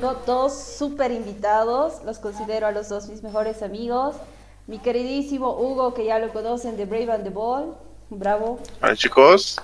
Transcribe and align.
tengo 0.00 0.14
dos 0.26 0.52
super 0.52 1.10
invitados, 1.10 2.04
los 2.04 2.18
considero 2.18 2.66
a 2.66 2.70
los 2.70 2.90
dos 2.90 3.08
mis 3.08 3.22
mejores 3.22 3.62
amigos. 3.62 4.14
Mi 4.66 4.78
queridísimo 4.78 5.56
Hugo, 5.56 5.94
que 5.94 6.04
ya 6.04 6.18
lo 6.18 6.34
conocen 6.34 6.76
de 6.76 6.84
Brave 6.84 7.10
and 7.12 7.24
the 7.24 7.30
Ball. 7.30 7.74
Bravo. 8.10 8.58
Hola 8.82 8.94
chicos. 8.94 9.58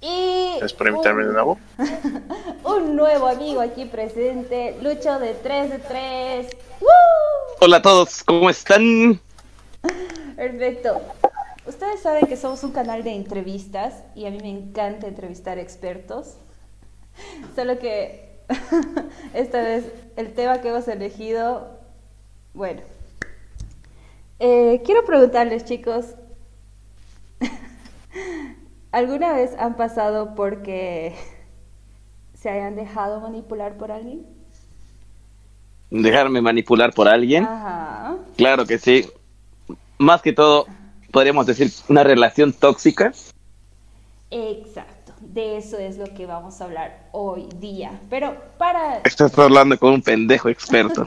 Y 0.00 0.56
Gracias 0.58 0.72
por 0.72 0.88
invitarme 0.88 1.24
de 1.24 1.32
nuevo. 1.34 1.56
un 2.64 2.96
nuevo 2.96 3.28
amigo 3.28 3.60
aquí 3.60 3.84
presente, 3.84 4.76
Lucho 4.82 5.20
de 5.20 5.34
3 5.34 5.70
de 5.70 5.78
3. 5.78 6.56
Hola 7.60 7.76
a 7.76 7.82
todos, 7.82 8.24
¿cómo 8.24 8.50
están? 8.50 9.20
Perfecto. 10.34 11.00
Ustedes 11.64 12.00
saben 12.00 12.26
que 12.26 12.36
somos 12.36 12.64
un 12.64 12.72
canal 12.72 13.04
de 13.04 13.14
entrevistas 13.14 14.02
y 14.16 14.26
a 14.26 14.32
mí 14.32 14.38
me 14.40 14.50
encanta 14.50 15.06
entrevistar 15.06 15.58
expertos. 15.58 16.34
Solo 17.54 17.78
que 17.78 18.27
esta 19.34 19.62
vez 19.62 19.92
el 20.16 20.32
tema 20.32 20.60
que 20.60 20.68
hemos 20.68 20.88
elegido, 20.88 21.78
bueno, 22.54 22.82
eh, 24.38 24.82
quiero 24.84 25.04
preguntarles 25.04 25.64
chicos, 25.64 26.14
¿alguna 28.92 29.32
vez 29.32 29.54
han 29.58 29.76
pasado 29.76 30.34
porque 30.34 31.14
se 32.34 32.48
hayan 32.48 32.76
dejado 32.76 33.20
manipular 33.20 33.76
por 33.76 33.92
alguien? 33.92 34.26
¿Dejarme 35.90 36.40
manipular 36.40 36.92
por 36.92 37.08
alguien? 37.08 37.44
Ajá. 37.44 38.16
Claro 38.36 38.66
que 38.66 38.78
sí. 38.78 39.08
Más 39.98 40.22
que 40.22 40.32
todo, 40.32 40.66
podríamos 41.10 41.46
decir 41.46 41.70
una 41.88 42.04
relación 42.04 42.52
tóxica. 42.52 43.12
Exacto, 44.30 44.97
de 45.38 45.56
eso 45.56 45.78
es 45.78 45.98
lo 45.98 46.12
que 46.14 46.26
vamos 46.26 46.60
a 46.60 46.64
hablar 46.64 47.08
hoy 47.12 47.48
día. 47.60 47.92
Pero 48.10 48.36
para... 48.58 48.98
Estás 49.04 49.38
hablando 49.38 49.78
con 49.78 49.94
un 49.94 50.02
pendejo 50.02 50.48
experto. 50.48 51.04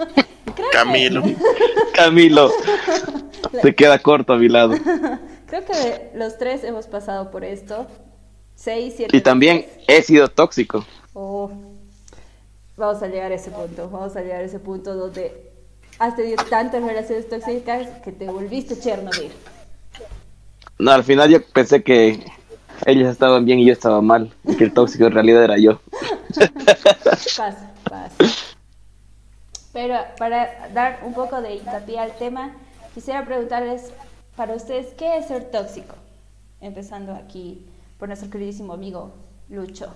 Camilo. 0.72 1.22
Camilo, 1.94 2.50
se 3.62 3.74
queda 3.74 3.98
corto 4.00 4.34
a 4.34 4.36
mi 4.36 4.48
lado. 4.48 4.74
Creo 5.46 5.64
que 5.64 6.10
los 6.14 6.36
tres 6.36 6.62
hemos 6.62 6.86
pasado 6.88 7.30
por 7.30 7.42
esto. 7.42 7.86
Seis, 8.54 8.94
siete. 8.98 9.16
Y 9.16 9.22
también 9.22 9.64
he 9.88 10.02
sido 10.02 10.28
tóxico. 10.28 10.84
Oh, 11.14 11.50
vamos 12.76 13.02
a 13.02 13.06
llegar 13.06 13.32
a 13.32 13.36
ese 13.36 13.50
punto. 13.50 13.88
Vamos 13.88 14.14
a 14.14 14.20
llegar 14.20 14.42
a 14.42 14.44
ese 14.44 14.58
punto 14.58 14.94
donde 14.94 15.52
has 15.98 16.14
tenido 16.16 16.44
tantas 16.50 16.82
relaciones 16.82 17.30
tóxicas 17.30 17.88
que 18.04 18.12
te 18.12 18.26
volviste 18.26 18.78
Chernobyl. 18.78 19.32
No, 20.78 20.90
al 20.90 21.04
final 21.04 21.30
yo 21.30 21.38
pensé 21.52 21.82
que 21.82 22.24
ellos 22.86 23.08
estaban 23.08 23.44
bien 23.44 23.58
y 23.58 23.66
yo 23.66 23.72
estaba 23.72 24.00
mal. 24.00 24.32
Y 24.44 24.56
que 24.56 24.64
el 24.64 24.74
tóxico 24.74 25.06
en 25.06 25.12
realidad 25.12 25.44
era 25.44 25.58
yo. 25.58 25.80
Pasa, 27.36 27.72
pasa. 27.84 28.44
Pero 29.72 29.96
para 30.18 30.68
dar 30.72 31.00
un 31.04 31.14
poco 31.14 31.40
de 31.40 31.56
hincapié 31.56 31.98
al 31.98 32.16
tema, 32.16 32.52
quisiera 32.94 33.24
preguntarles 33.24 33.92
para 34.36 34.54
ustedes, 34.54 34.94
¿qué 34.94 35.18
es 35.18 35.26
ser 35.26 35.50
tóxico? 35.50 35.96
Empezando 36.60 37.12
aquí 37.12 37.66
por 37.98 38.08
nuestro 38.08 38.30
queridísimo 38.30 38.72
amigo 38.72 39.12
Lucho. 39.48 39.92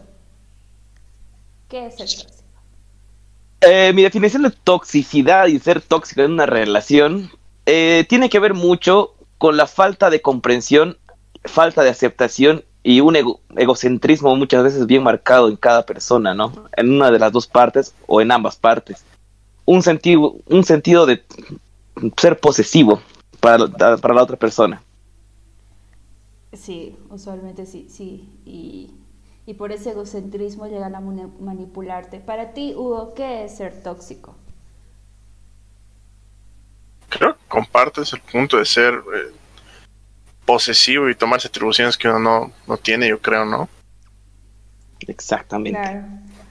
¿Qué 1.68 1.86
es 1.86 1.96
ser 1.96 2.08
tóxico? 2.08 2.44
Eh, 3.60 3.92
mi 3.92 4.02
definición 4.02 4.42
de 4.42 4.50
toxicidad 4.50 5.46
y 5.46 5.58
ser 5.58 5.80
tóxico 5.80 6.22
en 6.22 6.32
una 6.32 6.46
relación 6.46 7.30
eh, 7.66 8.06
tiene 8.08 8.30
que 8.30 8.38
ver 8.38 8.54
mucho 8.54 9.14
con 9.36 9.56
la 9.56 9.66
falta 9.66 10.10
de 10.10 10.22
comprensión, 10.22 10.98
falta 11.44 11.82
de 11.82 11.90
aceptación 11.90 12.64
y 12.88 13.02
un 13.02 13.16
ego- 13.16 13.40
egocentrismo 13.54 14.34
muchas 14.34 14.64
veces 14.64 14.86
bien 14.86 15.02
marcado 15.02 15.50
en 15.50 15.56
cada 15.56 15.84
persona, 15.84 16.32
¿no? 16.32 16.50
En 16.74 16.90
una 16.90 17.10
de 17.10 17.18
las 17.18 17.30
dos 17.32 17.46
partes 17.46 17.94
o 18.06 18.22
en 18.22 18.32
ambas 18.32 18.56
partes. 18.56 19.04
Un 19.66 19.82
sentido, 19.82 20.36
un 20.46 20.64
sentido 20.64 21.04
de 21.04 21.22
ser 22.16 22.40
posesivo 22.40 23.02
para, 23.40 23.58
la- 23.58 23.96
para 23.98 24.14
la 24.14 24.22
otra 24.22 24.38
persona. 24.38 24.82
Sí, 26.54 26.96
usualmente 27.10 27.66
sí, 27.66 27.88
sí. 27.90 28.30
Y, 28.46 28.94
y 29.44 29.52
por 29.54 29.70
ese 29.70 29.90
egocentrismo 29.90 30.66
llegan 30.66 30.94
a 30.94 31.00
mani- 31.00 31.30
manipularte. 31.40 32.20
Para 32.20 32.54
ti, 32.54 32.72
Hugo, 32.74 33.12
¿qué 33.14 33.44
es 33.44 33.54
ser 33.56 33.82
tóxico? 33.82 34.34
Creo 37.10 37.34
que 37.34 37.44
compartes 37.48 38.12
el 38.12 38.20
punto 38.20 38.56
de 38.58 38.64
ser 38.64 38.94
eh, 38.94 39.32
posesivo 40.48 41.10
y 41.10 41.14
tomarse 41.14 41.48
atribuciones 41.48 41.98
que 41.98 42.08
uno 42.08 42.18
no, 42.18 42.52
no 42.66 42.78
tiene, 42.78 43.06
yo 43.06 43.20
creo, 43.20 43.44
¿no? 43.44 43.68
Exactamente. 45.00 45.78
Claro. 45.78 46.06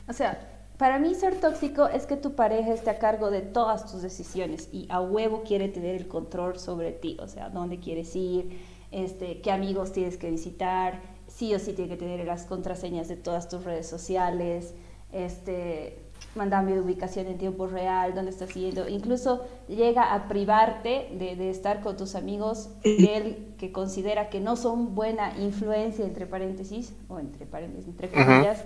O 0.07 0.13
sea, 0.13 0.39
para 0.77 0.99
mí 0.99 1.15
ser 1.15 1.39
tóxico 1.39 1.87
es 1.87 2.05
que 2.05 2.15
tu 2.15 2.35
pareja 2.35 2.73
esté 2.73 2.91
a 2.91 2.99
cargo 2.99 3.31
de 3.31 3.41
todas 3.41 3.91
tus 3.91 4.03
decisiones 4.03 4.69
y 4.71 4.85
a 4.91 5.01
huevo 5.01 5.41
quiere 5.43 5.67
tener 5.67 5.95
el 5.95 6.07
control 6.07 6.59
sobre 6.59 6.91
ti. 6.91 7.17
O 7.19 7.27
sea, 7.27 7.49
dónde 7.49 7.79
quieres 7.79 8.15
ir, 8.15 8.61
este, 8.91 9.41
qué 9.41 9.49
amigos 9.49 9.93
tienes 9.93 10.17
que 10.17 10.29
visitar, 10.29 11.01
sí 11.27 11.55
o 11.55 11.59
sí 11.59 11.73
tiene 11.73 11.89
que 11.89 11.97
tener 11.97 12.23
las 12.23 12.45
contraseñas 12.45 13.07
de 13.07 13.15
todas 13.15 13.49
tus 13.49 13.63
redes 13.63 13.89
sociales, 13.89 14.75
este, 15.11 16.03
mandarme 16.37 16.73
de 16.73 16.81
ubicación 16.81 17.27
en 17.27 17.37
tiempo 17.37 17.67
real, 17.67 18.13
dónde 18.13 18.31
estás 18.31 18.53
yendo. 18.53 18.87
Incluso 18.87 19.45
llega 19.67 20.13
a 20.13 20.27
privarte 20.27 21.09
de, 21.11 21.35
de 21.35 21.49
estar 21.49 21.81
con 21.81 21.97
tus 21.97 22.15
amigos 22.15 22.69
de 22.83 23.17
él 23.17 23.55
que 23.57 23.71
considera 23.71 24.29
que 24.29 24.39
no 24.39 24.55
son 24.55 24.95
buena 24.95 25.37
influencia, 25.37 26.05
entre 26.05 26.25
paréntesis, 26.25 26.93
o 27.09 27.19
entre 27.19 27.45
paréntesis, 27.45 27.87
entre 27.87 28.09
comillas, 28.09 28.63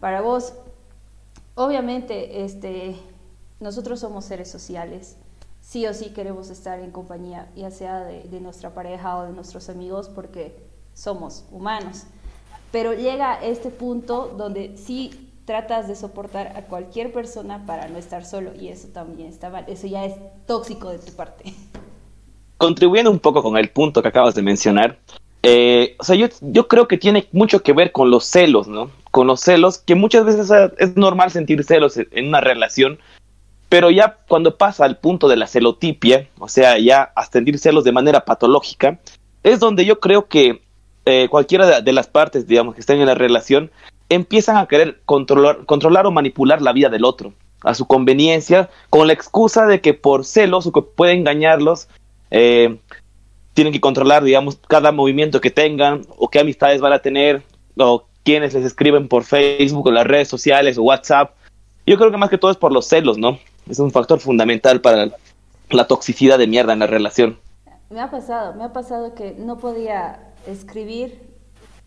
para 0.00 0.20
vos. 0.20 0.54
Obviamente, 1.54 2.44
este, 2.44 2.96
nosotros 3.60 4.00
somos 4.00 4.24
seres 4.24 4.50
sociales. 4.50 5.16
Sí 5.60 5.86
o 5.86 5.94
sí 5.94 6.10
queremos 6.10 6.50
estar 6.50 6.80
en 6.80 6.90
compañía, 6.90 7.48
ya 7.54 7.70
sea 7.70 8.00
de, 8.00 8.24
de 8.24 8.40
nuestra 8.40 8.74
pareja 8.74 9.16
o 9.16 9.24
de 9.24 9.32
nuestros 9.32 9.68
amigos, 9.68 10.08
porque 10.08 10.56
somos 10.92 11.44
humanos. 11.50 12.04
Pero 12.72 12.94
llega 12.94 13.40
este 13.42 13.70
punto 13.70 14.34
donde 14.36 14.76
sí 14.76 15.31
tratas 15.44 15.88
de 15.88 15.96
soportar 15.96 16.56
a 16.56 16.62
cualquier 16.62 17.12
persona 17.12 17.64
para 17.66 17.88
no 17.88 17.98
estar 17.98 18.24
solo, 18.24 18.50
y 18.58 18.68
eso 18.68 18.88
también 18.88 19.28
está 19.28 19.50
mal. 19.50 19.64
Eso 19.68 19.86
ya 19.86 20.04
es 20.04 20.14
tóxico 20.46 20.90
de 20.90 20.98
tu 20.98 21.12
parte. 21.12 21.52
contribuyendo 22.62 23.10
un 23.10 23.18
poco 23.18 23.42
con 23.42 23.56
el 23.56 23.70
punto 23.70 24.02
que 24.02 24.08
acabas 24.08 24.36
de 24.36 24.42
mencionar, 24.42 24.96
eh, 25.42 25.96
o 25.98 26.04
sea, 26.04 26.14
yo, 26.14 26.28
yo 26.40 26.68
creo 26.68 26.86
que 26.86 26.96
tiene 26.96 27.26
mucho 27.32 27.60
que 27.64 27.72
ver 27.72 27.90
con 27.90 28.08
los 28.08 28.24
celos, 28.24 28.68
¿no? 28.68 28.88
Con 29.10 29.26
los 29.26 29.40
celos, 29.40 29.78
que 29.78 29.96
muchas 29.96 30.24
veces 30.24 30.48
es 30.78 30.96
normal 30.96 31.32
sentir 31.32 31.64
celos 31.64 31.96
en 31.96 32.28
una 32.28 32.40
relación, 32.40 33.00
pero 33.68 33.90
ya 33.90 34.18
cuando 34.28 34.56
pasa 34.56 34.84
al 34.84 34.98
punto 34.98 35.26
de 35.26 35.36
la 35.36 35.48
celotipia, 35.48 36.28
o 36.38 36.48
sea, 36.48 36.78
ya 36.78 37.10
hasta 37.16 37.40
sentir 37.40 37.58
celos 37.58 37.82
de 37.82 37.90
manera 37.90 38.24
patológica, 38.24 39.00
es 39.42 39.58
donde 39.58 39.84
yo 39.84 39.98
creo 39.98 40.28
que 40.28 40.62
eh, 41.04 41.26
cualquiera 41.28 41.66
de, 41.66 41.82
de 41.82 41.92
las 41.92 42.06
partes, 42.06 42.46
digamos, 42.46 42.76
que 42.76 42.80
estén 42.80 43.00
en 43.00 43.06
la 43.06 43.16
relación, 43.16 43.72
empiezan 44.14 44.56
a 44.56 44.66
querer 44.66 45.00
controlar, 45.04 45.64
controlar 45.66 46.06
o 46.06 46.10
manipular 46.10 46.62
la 46.62 46.72
vida 46.72 46.88
del 46.88 47.04
otro 47.04 47.32
a 47.62 47.74
su 47.74 47.86
conveniencia, 47.86 48.70
con 48.90 49.06
la 49.06 49.12
excusa 49.12 49.66
de 49.66 49.80
que 49.80 49.94
por 49.94 50.24
celos 50.24 50.66
o 50.66 50.72
que 50.72 50.82
puede 50.82 51.12
engañarlos, 51.12 51.88
eh, 52.30 52.78
tienen 53.54 53.72
que 53.72 53.80
controlar, 53.80 54.24
digamos, 54.24 54.58
cada 54.68 54.92
movimiento 54.92 55.40
que 55.40 55.50
tengan 55.50 56.02
o 56.16 56.28
qué 56.28 56.40
amistades 56.40 56.80
van 56.80 56.92
a 56.92 57.00
tener 57.00 57.42
o 57.76 58.04
quiénes 58.24 58.54
les 58.54 58.64
escriben 58.64 59.08
por 59.08 59.24
Facebook 59.24 59.86
o 59.86 59.90
las 59.90 60.06
redes 60.06 60.28
sociales 60.28 60.78
o 60.78 60.82
WhatsApp. 60.82 61.34
Yo 61.86 61.96
creo 61.98 62.10
que 62.10 62.16
más 62.16 62.30
que 62.30 62.38
todo 62.38 62.50
es 62.50 62.56
por 62.56 62.72
los 62.72 62.86
celos, 62.86 63.18
¿no? 63.18 63.38
Es 63.68 63.78
un 63.78 63.90
factor 63.90 64.20
fundamental 64.20 64.80
para 64.80 65.10
la 65.70 65.86
toxicidad 65.86 66.38
de 66.38 66.46
mierda 66.46 66.72
en 66.72 66.78
la 66.78 66.86
relación. 66.86 67.38
Me 67.90 68.00
ha 68.00 68.10
pasado, 68.10 68.54
me 68.54 68.64
ha 68.64 68.72
pasado 68.72 69.14
que 69.14 69.34
no 69.38 69.58
podía 69.58 70.32
escribir 70.46 71.20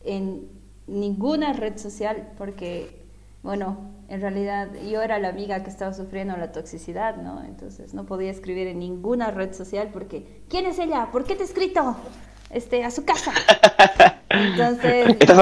en 0.04 0.48
ninguna 0.88 1.54
red 1.54 1.78
social 1.78 2.30
porque, 2.38 3.04
bueno, 3.44 3.78
en 4.08 4.22
realidad 4.22 4.70
yo 4.90 5.02
era 5.02 5.18
la 5.20 5.30
amiga 5.30 5.64
que 5.64 5.70
estaba 5.70 5.94
sufriendo 5.94 6.38
la 6.38 6.52
toxicidad, 6.52 7.16
¿no? 7.18 7.44
Entonces 7.44 7.94
no 7.94 8.06
podía 8.06 8.30
escribir 8.32 8.68
en 8.68 8.80
ninguna 8.80 9.32
red 9.32 9.54
social 9.54 9.90
porque, 9.92 10.42
¿quién 10.50 10.66
es 10.66 10.78
ella? 10.80 11.08
¿Por 11.12 11.26
qué 11.26 11.36
te 11.36 11.42
he 11.42 11.46
escrito? 11.46 11.96
Este, 12.52 12.84
a 12.86 12.92
su 12.92 13.04
casa. 13.06 13.34
Entonces, 14.30 15.18
¿Estás 15.20 15.38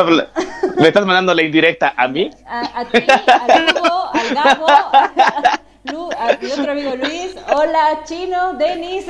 ¿Le 0.78 0.88
estás 0.88 1.06
mandando 1.06 1.34
la 1.34 1.44
indirecta 1.44 1.94
a 1.98 2.08
mí? 2.08 2.30
a, 2.48 2.80
a 2.80 2.86
ti, 2.86 3.04
al 3.28 3.76
Hugo, 3.76 4.10
al 4.14 4.34
Gabo, 4.34 4.68
a, 4.70 5.60
Lu- 5.92 6.10
a 6.12 6.38
mi 6.42 6.52
otro 6.52 6.72
amigo 6.72 6.96
Luis, 6.96 7.36
hola, 7.54 8.02
Chino, 8.06 8.54
Denis, 8.54 9.06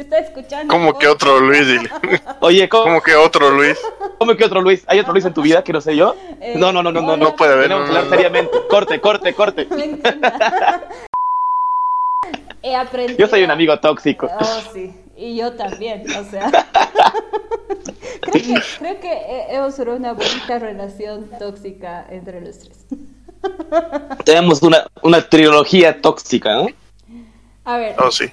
se 0.00 0.04
está 0.04 0.18
escuchando. 0.18 0.72
¿Cómo 0.72 0.96
que 0.98 1.06
otro 1.08 1.40
Luis? 1.40 1.66
Dile. 1.66 1.90
Oye, 2.40 2.68
¿cómo, 2.70 2.84
¿Cómo 2.84 3.02
que 3.02 3.14
otro 3.16 3.50
Luis? 3.50 3.78
cómo 4.18 4.34
que 4.36 4.44
otro 4.44 4.62
Luis? 4.62 4.82
¿Hay 4.86 4.98
otro 4.98 5.12
Luis 5.12 5.24
en 5.26 5.34
tu 5.34 5.42
vida 5.42 5.62
que 5.62 5.72
no 5.74 5.80
sé 5.82 5.94
yo? 5.94 6.16
Eh, 6.40 6.54
No, 6.56 6.72
no, 6.72 6.82
no, 6.82 6.90
no, 6.90 7.02
no, 7.02 7.16
no 7.16 7.36
puede 7.36 7.52
haber, 7.52 7.68
no, 7.70 7.86
seriamente. 8.08 8.50
Corte, 8.70 8.98
corte, 9.00 9.34
corte. 9.34 9.68
He 12.62 12.74
aprendido. 12.76 13.18
Yo 13.18 13.26
soy 13.26 13.42
un 13.42 13.50
amigo 13.50 13.78
tóxico. 13.80 14.30
Oh, 14.40 14.60
sí. 14.72 14.94
Y 15.16 15.36
yo 15.36 15.52
también, 15.52 16.04
o 16.16 16.24
sea. 16.30 16.50
creo 18.20 18.32
que, 18.32 18.54
creo 18.78 19.00
que 19.00 19.12
he- 19.12 19.54
hemos 19.56 19.76
formado 19.76 19.98
una 19.98 20.12
bonita 20.14 20.58
relación 20.58 21.28
tóxica 21.38 22.06
entre 22.10 22.40
los 22.40 22.58
tres. 22.58 22.78
Tenemos 24.24 24.62
una, 24.62 24.86
una 25.02 25.22
trilogía 25.26 26.00
tóxica, 26.00 26.54
¿no? 26.54 26.66
A 27.64 27.76
ver, 27.78 27.94
Oh, 27.98 28.10
sí. 28.10 28.26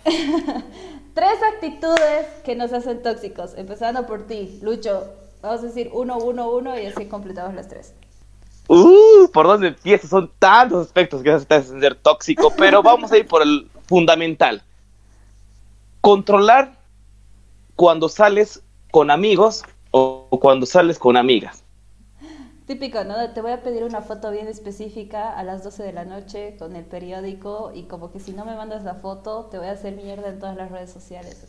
Tres 1.17 1.39
actitudes 1.51 2.27
que 2.45 2.55
nos 2.55 2.71
hacen 2.73 3.01
tóxicos. 3.01 3.55
Empezando 3.57 4.05
por 4.05 4.27
ti, 4.27 4.59
Lucho. 4.61 5.03
Vamos 5.41 5.61
a 5.61 5.63
decir 5.63 5.89
uno, 5.91 6.19
uno, 6.19 6.51
uno 6.51 6.79
y 6.79 6.85
así 6.85 7.07
completamos 7.07 7.55
las 7.55 7.67
tres. 7.67 7.95
Uh, 8.67 9.27
¿por 9.33 9.47
dónde 9.47 9.69
empiezas? 9.69 10.11
Son 10.11 10.31
tantos 10.37 10.85
aspectos 10.85 11.23
que 11.23 11.31
te 11.31 11.55
hacen 11.55 11.79
ser 11.81 11.95
tóxico, 11.95 12.53
pero 12.55 12.83
vamos 12.83 13.11
a 13.11 13.17
ir 13.17 13.27
por 13.27 13.41
el 13.41 13.67
fundamental. 13.87 14.61
Controlar 16.01 16.77
cuando 17.75 18.09
sales 18.09 18.61
con 18.91 19.09
amigos 19.09 19.63
o 19.89 20.27
cuando 20.39 20.67
sales 20.67 20.99
con 20.99 21.17
amigas. 21.17 21.63
Típico, 22.67 23.05
¿no? 23.05 23.15
Te 23.33 23.39
voy 23.39 23.53
a 23.53 23.63
pedir 23.63 23.85
una 23.85 24.01
foto 24.01 24.29
bien 24.29 24.49
específica 24.49 25.31
a 25.31 25.41
las 25.45 25.63
12 25.63 25.83
de 25.83 25.93
la 25.93 26.03
noche 26.03 26.57
con 26.59 26.75
el 26.75 26.83
periódico 26.83 27.71
y 27.73 27.83
como 27.83 28.11
que 28.11 28.19
si 28.19 28.33
no 28.33 28.43
me 28.43 28.57
mandas 28.57 28.83
la 28.83 28.95
foto 28.95 29.47
te 29.49 29.57
voy 29.57 29.67
a 29.67 29.71
hacer 29.71 29.95
mierda 29.95 30.27
en 30.27 30.37
todas 30.37 30.57
las 30.57 30.69
redes 30.69 30.91
sociales. 30.91 31.45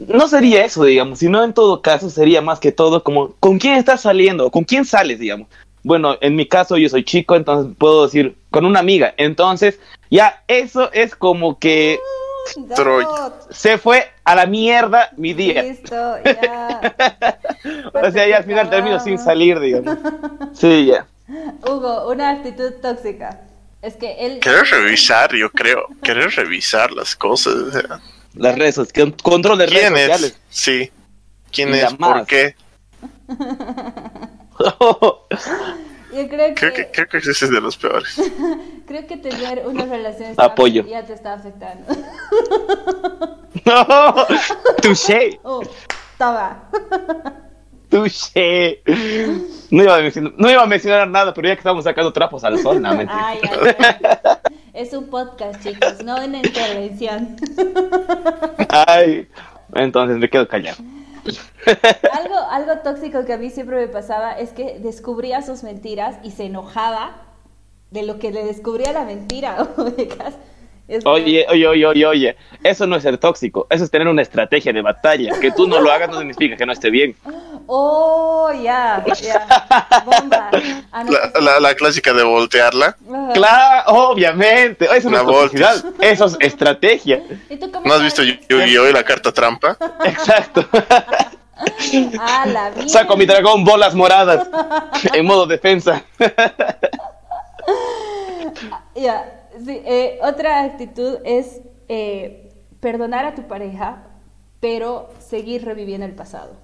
No 0.00 0.28
sería 0.28 0.62
eso, 0.62 0.84
digamos, 0.84 1.20
sino 1.20 1.42
en 1.42 1.54
todo 1.54 1.80
caso 1.80 2.10
sería 2.10 2.42
más 2.42 2.60
que 2.60 2.72
todo 2.72 3.02
como 3.02 3.32
con 3.40 3.58
quién 3.58 3.76
estás 3.76 4.02
saliendo, 4.02 4.50
con 4.50 4.64
quién 4.64 4.84
sales, 4.84 5.18
digamos. 5.18 5.48
Bueno, 5.82 6.16
en 6.20 6.36
mi 6.36 6.44
caso 6.46 6.76
yo 6.76 6.90
soy 6.90 7.04
chico, 7.04 7.36
entonces 7.36 7.74
puedo 7.78 8.04
decir 8.04 8.36
con 8.50 8.66
una 8.66 8.80
amiga. 8.80 9.14
Entonces, 9.16 9.80
ya 10.10 10.44
eso 10.46 10.92
es 10.92 11.16
como 11.16 11.58
que 11.58 11.98
Troya. 12.74 13.32
se 13.50 13.78
fue 13.78 14.10
a 14.24 14.34
la 14.34 14.46
mierda 14.46 15.10
mi 15.16 15.32
día. 15.34 15.62
Listo, 15.62 16.16
ya. 16.24 16.94
O 17.92 18.10
sea, 18.10 18.26
ya 18.26 18.38
al 18.38 18.44
final 18.44 18.70
termino 18.70 18.98
sin 19.00 19.18
salir, 19.18 19.60
digamos. 19.60 19.98
Sí, 20.54 20.86
ya. 20.86 21.06
Hugo, 21.66 22.10
una 22.10 22.30
actitud 22.30 22.72
tóxica. 22.82 23.40
Es 23.82 23.96
que 23.96 24.12
él... 24.18 24.40
Querer 24.40 24.64
revisar, 24.66 25.34
yo 25.34 25.50
creo. 25.50 25.86
Querer 26.02 26.30
revisar 26.30 26.90
las 26.92 27.14
cosas. 27.16 27.54
o 27.54 27.70
sea, 27.70 28.00
Las 28.34 28.58
redes 28.58 28.74
sociales, 28.74 29.14
control 29.22 29.58
de 29.58 29.66
redes 29.66 29.80
¿Quién 29.90 29.96
es? 29.96 30.06
sociales. 30.06 30.40
Sí. 30.48 30.90
¿Quién 31.52 31.74
Y 31.74 31.78
es? 31.78 31.94
¿Por 31.94 32.26
qué? 32.26 32.54
Yo 36.12 36.28
creo 36.28 36.48
que, 36.48 36.54
Creo 36.54 36.72
que, 36.72 36.90
creo 36.90 37.08
que 37.08 37.18
ese 37.18 37.30
es 37.30 37.50
de 37.50 37.60
los 37.60 37.76
peores. 37.76 38.20
creo 38.86 39.06
que 39.06 39.16
tener 39.16 39.66
una 39.66 39.84
relación 39.86 40.34
Apoyo. 40.36 40.84
ya 40.86 41.04
te 41.04 41.12
está 41.14 41.34
afectando. 41.34 41.86
no, 43.64 44.26
touché, 44.82 45.38
Oh, 45.42 45.62
toma. 46.18 46.64
touché. 47.88 48.82
No 49.70 49.82
iba, 49.84 49.96
a 49.96 50.00
mencionar, 50.00 50.32
no 50.36 50.50
iba 50.50 50.62
a 50.62 50.66
mencionar 50.66 51.08
nada, 51.08 51.32
pero 51.32 51.48
ya 51.48 51.54
que 51.54 51.60
estamos 51.60 51.84
sacando 51.84 52.12
trapos 52.12 52.42
al 52.44 52.58
sol, 52.58 52.80
no, 52.82 52.94
mentira. 52.94 53.26
Ay, 53.28 53.38
ay, 53.48 53.74
ay. 53.78 54.52
Es 54.72 54.92
un 54.92 55.08
podcast, 55.10 55.62
chicos, 55.62 56.02
no 56.04 56.16
una 56.24 56.38
intervención. 56.38 57.36
Ay, 58.68 59.28
entonces 59.74 60.16
me 60.18 60.28
quedo 60.30 60.46
callado. 60.48 60.78
Algo, 62.12 62.36
algo 62.50 62.78
tóxico 62.82 63.24
que 63.24 63.32
a 63.32 63.38
mí 63.38 63.50
siempre 63.50 63.76
me 63.76 63.88
pasaba 63.88 64.32
es 64.32 64.50
que 64.50 64.78
descubría 64.78 65.42
sus 65.42 65.62
mentiras 65.62 66.16
y 66.22 66.30
se 66.32 66.44
enojaba 66.44 67.26
de 67.90 68.02
lo 68.02 68.18
que 68.18 68.30
le 68.30 68.44
descubría 68.44 68.92
la 68.92 69.04
mentira. 69.04 69.68
Es 70.90 71.06
Oye, 71.06 71.46
oye, 71.48 71.68
oye, 71.68 71.86
oye, 71.86 72.04
oye, 72.06 72.36
eso 72.64 72.84
no 72.84 72.96
es 72.96 73.04
ser 73.04 73.16
tóxico, 73.16 73.68
eso 73.70 73.84
es 73.84 73.90
tener 73.92 74.08
una 74.08 74.22
estrategia 74.22 74.72
de 74.72 74.82
batalla. 74.82 75.38
Que 75.40 75.52
tú 75.52 75.68
no 75.68 75.80
lo 75.80 75.92
hagas 75.92 76.10
no 76.10 76.18
significa 76.18 76.56
que 76.56 76.66
no 76.66 76.72
esté 76.72 76.90
bien. 76.90 77.14
Oh, 77.68 78.50
ya, 78.60 79.04
ya. 79.22 79.46
Bomba. 80.04 80.50
Ah, 80.90 81.04
no, 81.04 81.12
La, 81.12 81.40
la, 81.40 81.60
la 81.60 81.74
clásica 81.74 82.12
de 82.12 82.24
voltearla. 82.24 82.96
Claro, 83.34 83.84
obviamente, 84.10 84.88
eso 84.96 85.08
no 85.10 85.18
es 85.18 85.24
toxicidad, 85.24 85.84
eso 86.00 86.26
es 86.26 86.36
estrategia. 86.40 87.22
¿Y 87.48 87.56
tú 87.56 87.70
cómo 87.70 87.86
¿No 87.86 87.94
has 87.94 88.02
visto 88.02 88.24
Yu-Gi-Oh! 88.24 88.88
y 88.88 88.92
la 88.92 89.04
carta 89.04 89.30
trampa? 89.30 89.76
Exacto. 90.04 90.66
Ah, 92.18 92.46
la 92.46 92.70
vida. 92.70 92.88
Saco 92.88 93.18
mi 93.18 93.26
dragón 93.26 93.64
bolas 93.64 93.94
moradas 93.94 94.48
en 95.12 95.26
modo 95.26 95.44
defensa. 95.46 96.02
Ya, 98.94 99.39
sí, 99.64 99.82
eh, 99.84 100.18
otra 100.22 100.62
actitud 100.64 101.18
es 101.24 101.60
eh, 101.88 102.50
perdonar 102.80 103.24
a 103.24 103.34
tu 103.34 103.46
pareja, 103.48 104.06
pero 104.60 105.08
seguir 105.18 105.64
reviviendo 105.64 106.06
el 106.06 106.14
pasado. 106.14 106.56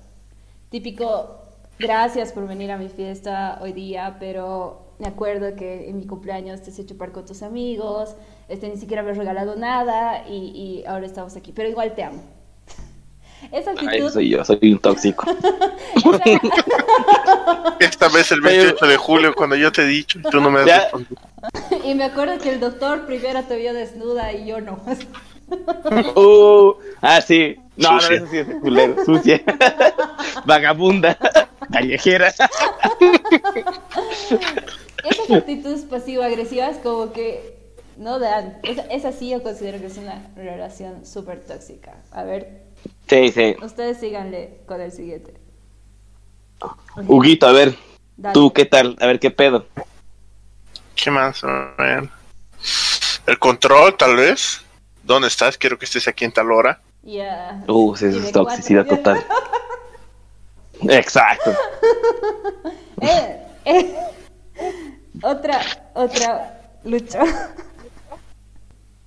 Típico, 0.71 1.39
gracias 1.79 2.33
por 2.33 2.47
venir 2.47 2.71
a 2.73 2.79
mi 2.79 2.89
fiesta 2.89 3.59
hoy 3.63 3.73
día, 3.73 4.17
pero 4.21 4.95
me 4.99 5.07
acuerdo 5.09 5.57
que 5.57 5.89
en 5.89 5.99
mi 5.99 6.07
cumpleaños 6.07 6.63
te 6.63 6.71
hice 6.71 6.87
chupar 6.87 7.13
con 7.13 7.25
tus 7.27 7.43
amigos, 7.43 8.17
este, 8.49 8.69
ni 8.69 8.77
siquiera 8.77 9.03
me 9.03 9.11
has 9.13 9.17
regalado 9.19 9.57
nada 9.57 10.27
y, 10.29 10.83
y 10.83 10.85
ahora 10.87 11.07
estamos 11.07 11.37
aquí, 11.37 11.53
pero 11.53 11.69
igual 11.69 11.95
te 11.95 12.05
amo. 12.05 12.23
Esa 13.53 13.73
Ay, 13.77 13.77
actitud, 13.89 14.11
soy 14.11 14.29
yo, 14.31 14.45
soy 14.45 14.59
un 14.73 14.79
tóxico. 14.79 15.27
Esta 17.79 18.09
vez 18.09 18.33
el 18.33 18.41
28 18.41 18.87
de 18.87 18.97
julio 18.97 19.35
cuando 19.35 19.57
yo 19.57 19.73
te 19.73 19.83
he 19.83 19.87
dicho 19.87 20.19
y 20.19 20.23
tú 20.23 20.41
no 20.41 20.51
me 20.51 20.61
has 20.61 20.67
Ya. 20.67 20.79
respondido. 20.83 21.26
Y 21.85 21.95
me 21.95 22.05
acuerdo 22.05 22.39
que 22.39 22.51
el 22.51 22.61
doctor 22.61 23.07
primero 23.07 23.43
te 23.45 23.57
vio 23.57 23.73
desnuda 23.75 24.33
y 24.33 24.47
yo 24.47 24.61
no. 24.61 24.81
Uh, 26.17 26.75
ah, 27.03 27.21
sí. 27.21 27.55
No, 27.77 27.93
no, 27.93 28.01
Sucia. 28.01 28.17
eso 28.17 28.27
sí 28.33 28.39
es 28.39 28.47
culero, 28.61 29.05
sucia. 29.05 29.41
Vagabunda, 30.45 31.17
callejera. 31.73 32.33
Esas 35.09 35.31
actitudes 35.31 35.83
pasivo-agresivas 35.83 36.79
como 36.79 37.13
que 37.13 37.57
no 37.97 38.19
dan. 38.19 38.59
Esa, 38.65 38.83
esa 38.87 39.13
sí 39.13 39.31
yo 39.31 39.41
considero 39.43 39.79
que 39.79 39.87
es 39.87 39.97
una 39.99 40.31
relación 40.35 41.07
súper 41.07 41.41
tóxica. 41.45 41.95
A 42.11 42.25
ver, 42.25 42.63
Sí, 43.09 43.31
sí. 43.31 43.55
ustedes 43.63 43.99
síganle 43.99 44.59
con 44.67 44.81
el 44.81 44.91
siguiente. 44.91 45.35
Huguito, 47.07 47.47
a 47.47 47.53
ver, 47.53 47.77
Dale. 48.17 48.35
tú, 48.35 48.53
¿qué 48.53 48.65
tal? 48.65 48.97
A 49.01 49.07
ver, 49.07 49.21
¿qué 49.21 49.31
pedo? 49.31 49.67
¿Qué 50.97 51.11
más? 51.11 51.43
El 53.27 53.39
control, 53.39 53.97
tal 53.97 54.17
vez. 54.17 54.63
¿Dónde 55.03 55.29
estás? 55.29 55.57
Quiero 55.57 55.79
que 55.79 55.85
estés 55.85 56.09
aquí 56.09 56.25
en 56.25 56.33
tal 56.33 56.51
hora. 56.51 56.81
Ya. 57.03 57.63
Uh, 57.69 57.95
sí, 57.95 58.07
eso 58.07 58.19
es 58.19 58.33
toxicidad 58.33 58.87
total. 58.87 59.25
Exacto. 60.83 61.53
Eh, 63.03 63.47
eh. 63.67 63.95
Otra, 65.23 65.61
otra 65.93 66.63
lucha. 66.83 67.25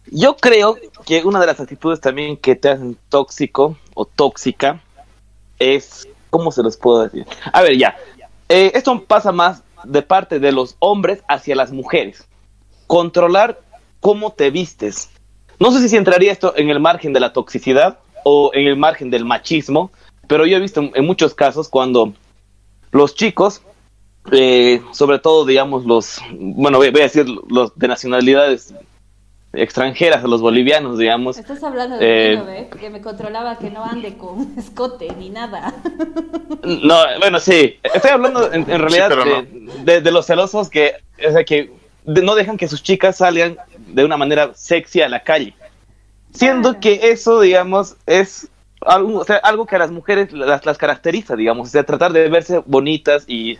Yo 0.05 0.38
creo 0.38 0.77
que 1.08 1.25
una 1.25 1.39
de 1.39 1.48
las 1.48 1.60
actitudes 1.60 2.00
también 2.00 2.38
que 2.38 2.55
te 2.55 2.69
hacen 2.69 2.96
tóxico 3.10 3.75
o 3.96 4.05
tóxica 4.05 4.79
es, 5.58 6.08
¿cómo 6.29 6.51
se 6.51 6.62
los 6.62 6.77
puedo 6.77 7.03
decir? 7.05 7.25
A 7.51 7.63
ver, 7.63 7.77
ya. 7.79 7.98
Eh, 8.48 8.72
esto 8.75 9.03
pasa 9.05 9.31
más 9.31 9.63
de 9.83 10.01
parte 10.01 10.39
de 10.39 10.51
los 10.51 10.75
hombres 10.79 11.24
hacia 11.27 11.55
las 11.55 11.71
mujeres. 11.71 12.27
Controlar 12.88 13.59
cómo 14.00 14.31
te 14.31 14.50
vistes. 14.51 15.09
No 15.59 15.71
sé 15.71 15.88
si 15.88 15.98
entraría 15.98 16.31
esto 16.31 16.53
en 16.55 16.69
el 16.69 16.79
margen 16.79 17.13
de 17.13 17.19
la 17.19 17.33
toxicidad 17.33 18.00
o 18.24 18.51
en 18.53 18.67
el 18.67 18.77
margen 18.77 19.09
del 19.09 19.25
machismo, 19.25 19.91
pero 20.27 20.45
yo 20.45 20.57
he 20.57 20.62
visto 20.62 20.89
en 20.93 21.05
muchos 21.05 21.33
casos 21.33 21.69
cuando 21.69 22.13
los 22.91 23.15
chicos, 23.15 23.62
eh, 24.31 24.81
sobre 24.91 25.19
todo, 25.19 25.45
digamos, 25.45 25.86
los, 25.86 26.19
bueno, 26.31 26.77
voy 26.77 26.91
voy 26.91 27.01
a 27.01 27.03
decir 27.03 27.27
los 27.27 27.77
de 27.77 27.88
nacionalidades 27.88 28.74
extranjeras, 29.53 30.23
los 30.23 30.41
bolivianos, 30.41 30.97
digamos. 30.99 31.37
Estás 31.37 31.63
hablando 31.63 31.97
de 31.97 32.05
Eh, 32.05 32.29
mí, 32.31 32.37
¿no 32.37 32.45
ve? 32.45 32.69
Que 32.79 32.89
me 32.89 33.01
controlaba 33.01 33.57
que 33.57 33.69
no 33.71 33.83
ande 33.83 34.15
con 34.17 34.53
escote 34.57 35.07
ni 35.17 35.29
nada. 35.29 35.73
No, 36.63 36.95
bueno, 37.19 37.39
sí. 37.39 37.79
Estoy 37.81 38.11
hablando 38.11 38.51
en, 38.53 38.69
en 38.69 38.79
realidad 38.79 39.09
de, 39.09 39.69
de- 39.83 40.01
de 40.01 40.11
los 40.11 40.25
celosos 40.27 40.69
que, 40.69 40.93
o 41.27 41.31
sea, 41.31 41.43
que 41.43 41.71
de- 42.05 42.21
no 42.21 42.35
dejan 42.35 42.57
que 42.57 42.67
sus 42.67 42.83
chicas 42.83 43.17
salgan 43.17 43.57
de 43.87 44.05
una 44.05 44.17
manera 44.17 44.51
sexy 44.53 45.01
a 45.01 45.09
la 45.09 45.23
calle. 45.23 45.53
Siendo 46.31 46.69
Claro. 46.69 46.79
que 46.81 47.09
eso, 47.11 47.41
digamos, 47.41 47.95
es 48.05 48.49
algo, 48.81 49.19
o 49.19 49.25
sea, 49.25 49.37
algo 49.37 49.65
que 49.65 49.75
a 49.75 49.79
las 49.79 49.89
mujeres 49.91 50.31
las, 50.31 50.63
las 50.65 50.77
caracteriza, 50.77 51.35
digamos. 51.35 51.69
O 51.69 51.71
sea, 51.71 51.83
tratar 51.83 52.13
de 52.13 52.29
verse 52.29 52.61
bonitas 52.67 53.23
y 53.27 53.57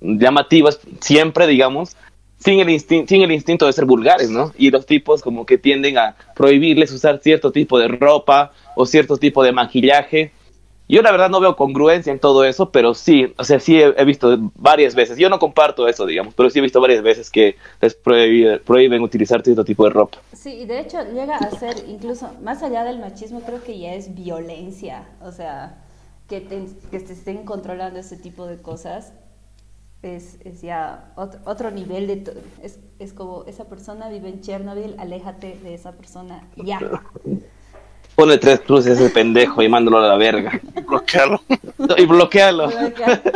llamativas 0.00 0.80
siempre, 1.00 1.46
digamos, 1.46 1.94
sin 2.40 2.58
el, 2.60 2.80
sin 2.80 3.22
el 3.22 3.30
instinto 3.32 3.66
de 3.66 3.72
ser 3.72 3.84
vulgares, 3.84 4.30
¿no? 4.30 4.52
Y 4.56 4.70
los 4.70 4.86
tipos 4.86 5.22
como 5.22 5.46
que 5.46 5.58
tienden 5.58 5.98
a 5.98 6.16
prohibirles 6.34 6.90
usar 6.90 7.20
cierto 7.22 7.52
tipo 7.52 7.78
de 7.78 7.88
ropa 7.88 8.50
o 8.74 8.86
cierto 8.86 9.16
tipo 9.16 9.42
de 9.44 9.52
maquillaje. 9.52 10.32
Yo 10.88 11.02
la 11.02 11.12
verdad 11.12 11.30
no 11.30 11.38
veo 11.38 11.54
congruencia 11.54 12.12
en 12.12 12.18
todo 12.18 12.42
eso, 12.44 12.70
pero 12.72 12.94
sí, 12.94 13.32
o 13.38 13.44
sea, 13.44 13.60
sí 13.60 13.80
he, 13.80 13.94
he 13.96 14.04
visto 14.04 14.36
varias 14.56 14.96
veces. 14.96 15.16
Yo 15.18 15.28
no 15.28 15.38
comparto 15.38 15.86
eso, 15.86 16.04
digamos, 16.04 16.34
pero 16.34 16.50
sí 16.50 16.58
he 16.58 16.62
visto 16.62 16.80
varias 16.80 17.02
veces 17.02 17.30
que 17.30 17.54
les 17.80 17.96
prohíbe- 18.02 18.58
prohíben 18.58 19.00
utilizar 19.00 19.40
cierto 19.42 19.64
tipo 19.64 19.84
de 19.84 19.90
ropa. 19.90 20.18
Sí, 20.32 20.50
y 20.62 20.64
de 20.64 20.80
hecho 20.80 20.98
llega 21.12 21.36
a 21.36 21.50
ser 21.52 21.76
incluso, 21.88 22.30
más 22.42 22.64
allá 22.64 22.82
del 22.82 22.98
machismo, 22.98 23.40
creo 23.42 23.62
que 23.62 23.78
ya 23.78 23.94
es 23.94 24.16
violencia. 24.16 25.04
O 25.22 25.30
sea, 25.30 25.76
que 26.28 26.40
te, 26.40 26.64
que 26.90 26.98
te 26.98 27.12
estén 27.12 27.44
controlando 27.44 28.00
ese 28.00 28.16
tipo 28.16 28.46
de 28.46 28.60
cosas. 28.60 29.12
Es, 30.02 30.38
es 30.44 30.62
ya 30.62 31.12
otro, 31.16 31.40
otro 31.44 31.70
nivel 31.70 32.06
de... 32.06 32.16
to- 32.16 32.32
Es, 32.62 32.78
es 32.98 33.12
como 33.12 33.44
esa 33.46 33.64
persona 33.64 34.08
vive 34.08 34.28
en 34.28 34.40
Chernobyl, 34.40 34.94
aléjate 34.98 35.58
de 35.62 35.74
esa 35.74 35.92
persona 35.92 36.48
ya. 36.56 36.78
Pone 38.16 38.36
tres 38.38 38.60
cruces 38.60 38.98
a 39.00 39.04
ese 39.04 39.14
pendejo 39.14 39.62
y 39.62 39.68
mándalo 39.68 39.98
a 39.98 40.08
la 40.08 40.16
verga. 40.16 40.60
Bloquearlo. 40.86 41.40
Y 41.96 42.04
bloquealo. 42.04 42.68
Bloquea. 42.68 43.22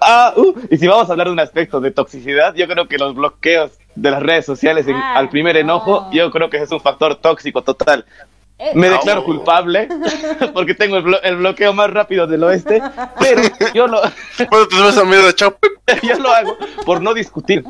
Ah, 0.00 0.32
uh, 0.36 0.54
y 0.70 0.76
si 0.76 0.86
vamos 0.86 1.08
a 1.08 1.12
hablar 1.12 1.26
de 1.28 1.32
un 1.32 1.40
aspecto 1.40 1.80
de 1.80 1.90
toxicidad, 1.90 2.54
yo 2.54 2.68
creo 2.68 2.86
que 2.86 2.98
los 2.98 3.14
bloqueos 3.14 3.72
de 3.94 4.10
las 4.10 4.22
redes 4.22 4.46
sociales 4.46 4.86
en- 4.86 4.94
Ah, 4.96 5.16
al 5.16 5.28
primer 5.30 5.56
enojo, 5.56 6.02
no. 6.02 6.12
yo 6.12 6.30
creo 6.30 6.48
que 6.50 6.58
ese 6.58 6.66
es 6.66 6.72
un 6.72 6.80
factor 6.80 7.16
tóxico 7.16 7.62
total. 7.62 8.04
Me 8.74 8.86
Ah, 8.86 8.90
declaro 8.92 9.20
oh. 9.20 9.24
culpable 9.24 9.86
porque 10.54 10.74
tengo 10.74 10.96
el, 10.96 11.04
blo- 11.04 11.20
el 11.22 11.36
bloqueo 11.36 11.74
más 11.74 11.90
rápido 11.90 12.26
del 12.26 12.42
oeste, 12.44 12.82
pero 13.20 13.42
yo 13.74 13.86
lo, 13.86 14.00
Bueno, 14.50 14.66
te 14.68 14.76
subes 14.76 14.96
a 14.96 15.04
mierda, 15.04 15.32
chao. 15.34 15.56
yo 16.02 16.18
lo 16.18 16.30
hago 16.30 16.56
por 16.86 17.02
no 17.02 17.12
discutir. 17.12 17.62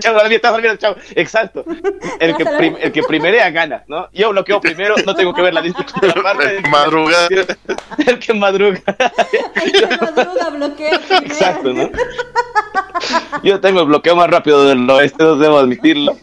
Chao, 0.00 0.18
a 0.18 0.22
la 0.24 0.28
mierda, 0.28 0.48
a 0.48 0.52
la 0.52 0.58
mierda, 0.58 0.78
chao. 0.78 0.96
Exacto. 1.14 1.64
El 2.18 2.36
que, 2.36 2.44
prim- 2.44 2.76
el 2.80 2.90
que 2.90 3.02
primerea 3.04 3.48
gana, 3.50 3.84
¿no? 3.86 4.08
Yo 4.12 4.30
bloqueo 4.30 4.60
primero, 4.60 4.96
no 5.06 5.14
tengo 5.14 5.32
que 5.32 5.42
ver 5.42 5.54
la 5.54 5.62
discusión. 5.62 6.10
aparte. 6.10 6.60
Madrugada. 6.68 7.28
El 8.04 8.18
que 8.18 8.34
madruga. 8.34 8.80
El 9.64 9.72
que 9.72 9.86
madruga 9.96 10.50
bloquea 10.50 10.98
primero. 11.00 11.24
Exacto, 11.26 11.72
¿no? 11.72 11.90
Yo 13.44 13.60
tengo 13.60 13.80
el 13.80 13.86
bloqueo 13.86 14.16
más 14.16 14.28
rápido 14.28 14.64
del 14.66 14.90
oeste, 14.90 15.22
no 15.22 15.36
debo 15.36 15.58
admitirlo. 15.58 16.16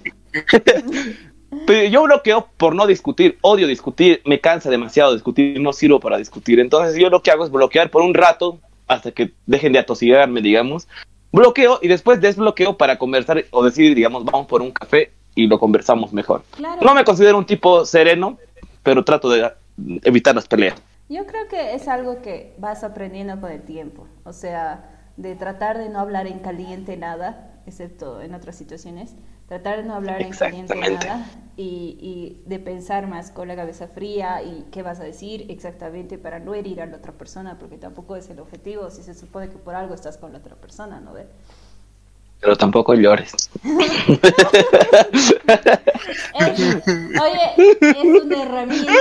Pero 1.65 1.87
yo 1.89 2.03
bloqueo 2.03 2.47
por 2.57 2.75
no 2.75 2.87
discutir, 2.87 3.37
odio 3.41 3.67
discutir, 3.67 4.21
me 4.25 4.39
cansa 4.39 4.69
demasiado 4.69 5.13
discutir, 5.13 5.59
no 5.59 5.73
sirvo 5.73 5.99
para 5.99 6.17
discutir. 6.17 6.59
Entonces 6.59 6.99
yo 6.99 7.09
lo 7.09 7.21
que 7.21 7.31
hago 7.31 7.45
es 7.45 7.51
bloquear 7.51 7.89
por 7.89 8.01
un 8.01 8.13
rato 8.13 8.59
hasta 8.87 9.11
que 9.11 9.33
dejen 9.45 9.73
de 9.73 9.79
atosigarme, 9.79 10.41
digamos. 10.41 10.87
Bloqueo 11.31 11.79
y 11.81 11.87
después 11.87 12.19
desbloqueo 12.19 12.77
para 12.77 12.97
conversar 12.97 13.45
o 13.51 13.63
decir, 13.63 13.95
digamos, 13.95 14.25
vamos 14.25 14.47
por 14.47 14.61
un 14.61 14.71
café 14.71 15.11
y 15.35 15.47
lo 15.47 15.59
conversamos 15.59 16.11
mejor. 16.11 16.43
Claro. 16.55 16.81
No 16.81 16.93
me 16.93 17.03
considero 17.03 17.37
un 17.37 17.45
tipo 17.45 17.85
sereno, 17.85 18.37
pero 18.83 19.05
trato 19.05 19.29
de 19.29 19.51
evitar 20.03 20.35
las 20.35 20.47
peleas. 20.47 20.75
Yo 21.07 21.25
creo 21.25 21.47
que 21.49 21.73
es 21.73 21.87
algo 21.87 22.21
que 22.21 22.53
vas 22.57 22.83
aprendiendo 22.83 23.39
con 23.39 23.51
el 23.51 23.61
tiempo, 23.63 24.07
o 24.23 24.33
sea, 24.33 25.11
de 25.17 25.35
tratar 25.35 25.77
de 25.77 25.89
no 25.89 25.99
hablar 25.99 26.25
en 26.27 26.39
caliente 26.39 26.95
nada, 26.95 27.61
excepto 27.65 28.21
en 28.21 28.33
otras 28.33 28.57
situaciones, 28.57 29.15
tratar 29.51 29.81
de 29.81 29.83
no 29.83 29.95
hablar 29.95 30.21
en 30.21 30.31
caliente 30.31 30.73
nada 30.77 31.25
y, 31.57 31.97
y 31.99 32.41
de 32.45 32.57
pensar 32.57 33.07
más 33.07 33.31
con 33.31 33.49
la 33.49 33.55
cabeza 33.57 33.89
fría 33.89 34.41
y 34.41 34.69
qué 34.71 34.81
vas 34.81 35.01
a 35.01 35.03
decir 35.03 35.47
exactamente 35.49 36.17
para 36.17 36.39
no 36.39 36.53
herir 36.53 36.81
a 36.81 36.85
la 36.85 36.95
otra 36.95 37.11
persona, 37.11 37.59
porque 37.59 37.77
tampoco 37.77 38.15
es 38.15 38.29
el 38.29 38.39
objetivo, 38.39 38.89
si 38.89 39.03
se 39.03 39.13
supone 39.13 39.49
que 39.49 39.57
por 39.57 39.75
algo 39.75 39.93
estás 39.93 40.17
con 40.17 40.31
la 40.31 40.37
otra 40.37 40.55
persona, 40.55 41.01
¿no 41.01 41.11
ves? 41.11 41.27
Pero 42.41 42.55
tampoco 42.55 42.95
llores. 42.95 43.33
Es- 46.39 46.59
oye, 46.89 47.77
es 47.79 48.23
una 48.23 48.43
herramienta 48.43 48.91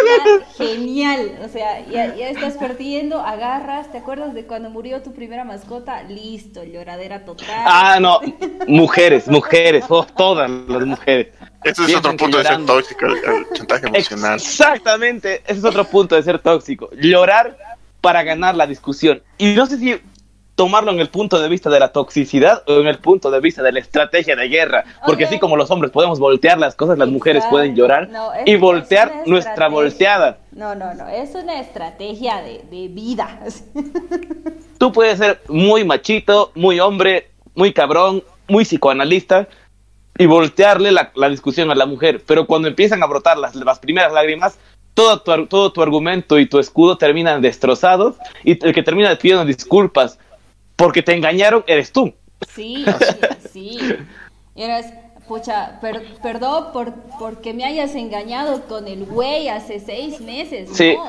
genial. 0.58 1.38
O 1.42 1.48
sea, 1.48 1.84
ya, 1.86 2.14
ya 2.14 2.28
estás 2.28 2.54
perdiendo, 2.54 3.18
agarras. 3.20 3.90
¿Te 3.90 3.98
acuerdas 3.98 4.34
de 4.34 4.44
cuando 4.44 4.68
murió 4.68 5.02
tu 5.02 5.14
primera 5.14 5.44
mascota? 5.44 6.02
Listo, 6.02 6.62
lloradera 6.64 7.24
total. 7.24 7.46
Ah, 7.66 7.98
no, 7.98 8.20
mujeres, 8.66 9.26
mujeres, 9.26 9.84
oh, 9.88 10.04
todas 10.04 10.50
las 10.50 10.84
mujeres. 10.84 11.28
Ese 11.64 11.82
es 11.82 11.88
Piensan 11.88 11.98
otro 11.98 12.16
punto 12.16 12.38
de 12.38 12.44
ser 12.44 12.66
tóxico, 12.66 13.06
el, 13.06 13.12
el 13.12 13.46
chantaje 13.54 13.86
emocional. 13.86 14.34
Exactamente, 14.36 15.42
ese 15.46 15.58
es 15.58 15.64
otro 15.64 15.84
punto 15.84 16.14
de 16.14 16.22
ser 16.22 16.38
tóxico. 16.38 16.90
Llorar 17.00 17.56
para 18.00 18.22
ganar 18.22 18.54
la 18.54 18.66
discusión. 18.66 19.22
Y 19.38 19.54
no 19.54 19.66
sé 19.66 19.78
si 19.78 20.00
tomarlo 20.60 20.90
en 20.92 21.00
el 21.00 21.08
punto 21.08 21.40
de 21.40 21.48
vista 21.48 21.70
de 21.70 21.80
la 21.80 21.90
toxicidad 21.90 22.62
o 22.66 22.80
en 22.80 22.86
el 22.86 22.98
punto 22.98 23.30
de 23.30 23.40
vista 23.40 23.62
de 23.62 23.72
la 23.72 23.80
estrategia 23.80 24.36
de 24.36 24.46
guerra. 24.46 24.84
Porque 25.06 25.24
Ok. 25.24 25.28
así 25.30 25.38
como 25.38 25.56
los 25.56 25.70
hombres 25.70 25.90
podemos 25.90 26.18
voltear 26.18 26.58
las 26.58 26.74
cosas, 26.74 26.98
las 26.98 27.08
mujeres 27.08 27.42
pueden 27.48 27.74
llorar 27.74 28.10
No, 28.10 28.28
y 28.44 28.56
voltear 28.56 29.22
nuestra 29.24 29.68
volteada. 29.70 30.36
No, 30.52 30.74
no, 30.74 30.92
no. 30.92 31.08
Es 31.08 31.34
una 31.34 31.58
estrategia 31.60 32.42
de, 32.42 32.62
de 32.70 32.88
vida. 32.88 33.40
Tú 34.78 34.92
puedes 34.92 35.16
ser 35.16 35.40
muy 35.48 35.82
machito, 35.82 36.52
muy 36.54 36.78
hombre, 36.78 37.30
muy 37.54 37.72
cabrón, 37.72 38.22
muy 38.46 38.64
psicoanalista 38.66 39.48
y 40.18 40.26
voltearle 40.26 40.92
la, 40.92 41.10
la 41.14 41.30
discusión 41.30 41.70
a 41.70 41.74
la 41.74 41.86
mujer. 41.86 42.22
Pero 42.26 42.46
cuando 42.46 42.68
empiezan 42.68 43.02
a 43.02 43.06
brotar 43.06 43.38
las, 43.38 43.54
las 43.54 43.78
primeras 43.78 44.12
lágrimas, 44.12 44.58
todo 44.92 45.22
tu, 45.22 45.46
todo 45.46 45.72
tu 45.72 45.80
argumento 45.80 46.38
y 46.38 46.44
tu 46.44 46.58
escudo 46.58 46.98
terminan 46.98 47.40
destrozados 47.40 48.16
y 48.44 48.62
el 48.62 48.74
que 48.74 48.82
termina 48.82 49.16
pidiendo 49.16 49.46
disculpas 49.46 50.18
porque 50.80 51.02
te 51.02 51.14
engañaron 51.14 51.62
eres 51.66 51.92
tú. 51.92 52.12
Sí, 52.54 52.84
sí. 53.52 53.78
Y 54.56 54.62
eres, 54.62 54.86
pucha, 55.28 55.78
per- 55.80 56.16
perdón 56.22 56.72
por 56.72 56.94
porque 57.18 57.52
me 57.54 57.64
hayas 57.64 57.94
engañado 57.94 58.62
con 58.62 58.88
el 58.88 59.04
güey 59.04 59.48
hace 59.48 59.78
seis 59.78 60.20
meses. 60.20 60.70
Sí. 60.72 60.96
¿no? 60.96 61.04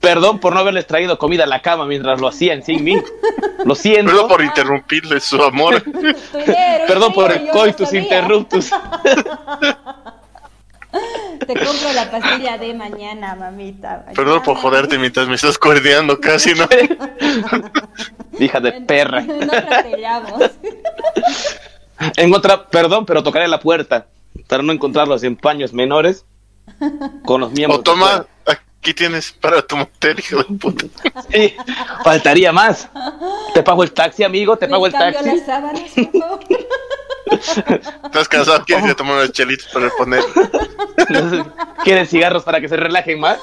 Perdón 0.00 0.38
por 0.40 0.54
no 0.54 0.60
haberles 0.60 0.86
traído 0.86 1.18
comida 1.18 1.44
a 1.44 1.46
la 1.46 1.60
cama 1.60 1.84
mientras 1.84 2.18
lo 2.20 2.28
hacían 2.28 2.62
sin 2.62 2.82
mí. 2.82 2.96
Lo 3.64 3.74
siento. 3.74 4.10
Perdón 4.12 4.28
por 4.28 4.42
interrumpirle 4.42 5.20
su 5.20 5.42
amor. 5.42 5.82
Perdón 6.88 7.12
por 7.12 7.30
el 7.30 7.48
coitus 7.50 7.92
interruptus. 7.92 8.70
Te 11.46 11.54
compro 11.54 11.92
la 11.94 12.10
pastilla 12.10 12.58
de 12.58 12.74
mañana, 12.74 13.34
mamita. 13.34 14.06
Perdón 14.14 14.42
por 14.42 14.56
joderte 14.56 14.98
mientras 14.98 15.28
me 15.28 15.34
estás 15.34 15.58
coordiando 15.58 16.20
casi, 16.20 16.54
¿no? 16.54 16.68
Hija 18.38 18.60
de 18.60 18.72
perra. 18.82 19.22
No 19.26 19.46
te 19.48 19.56
atropellamos. 19.56 20.50
En 22.16 22.34
otra, 22.34 22.66
perdón, 22.66 23.06
pero 23.06 23.22
tocaré 23.22 23.48
la 23.48 23.60
puerta 23.60 24.06
para 24.46 24.62
no 24.62 24.72
encontrarlos 24.72 25.22
en 25.22 25.36
paños 25.36 25.72
menores 25.72 26.24
con 27.24 27.40
los 27.40 27.52
miembros. 27.52 27.80
O 27.80 27.82
toma, 27.82 28.26
aquí 28.80 28.94
tienes 28.94 29.32
para 29.32 29.60
tu 29.62 29.76
motel, 29.76 30.18
hijo 30.18 30.38
de 30.38 30.44
puta. 30.44 30.86
Sí, 31.30 31.54
faltaría 32.02 32.50
más. 32.50 32.88
Te 33.54 33.62
pago 33.62 33.82
el 33.82 33.92
taxi, 33.92 34.24
amigo, 34.24 34.56
te 34.56 34.68
pago 34.68 34.82
¿Me 34.82 34.88
el 34.88 34.94
taxi. 34.94 35.24
las 35.26 35.46
sábanas, 35.46 35.82
por 35.94 36.20
favor? 36.20 36.40
Estás 38.04 38.28
cansado, 38.28 38.64
quieres 38.64 38.86
ir 38.86 38.90
a 38.92 38.94
tomar 38.94 39.16
unos 39.16 39.32
chelitos 39.32 39.66
para 39.72 39.84
reponer. 39.86 40.22
¿Quieren 41.84 42.06
cigarros 42.06 42.42
para 42.42 42.60
que 42.60 42.68
se 42.68 42.76
relajen 42.76 43.20
más? 43.20 43.38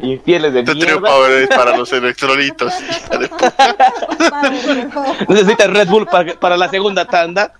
Infieles 0.00 0.52
de 0.52 0.62
Te 0.62 0.74
mierda. 0.74 1.00
Powerade 1.00 1.48
para 1.48 1.76
los 1.76 1.92
electrolitos, 1.92 2.72
hija 2.80 3.18
de 3.18 3.28
puta. 3.28 3.74
Necesitas 5.28 5.70
Red 5.70 5.88
Bull 5.88 6.06
para, 6.06 6.34
para 6.34 6.56
la 6.56 6.68
segunda 6.68 7.06
tanda. 7.06 7.54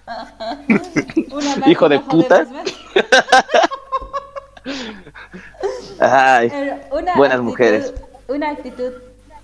Una 1.30 1.68
Hijo 1.68 1.88
de 1.88 1.98
puta. 2.00 2.46
Ay, 6.00 6.50
Buenas 6.90 7.16
actitud- 7.16 7.42
mujeres. 7.42 7.94
Una 8.28 8.50
actitud 8.50 8.92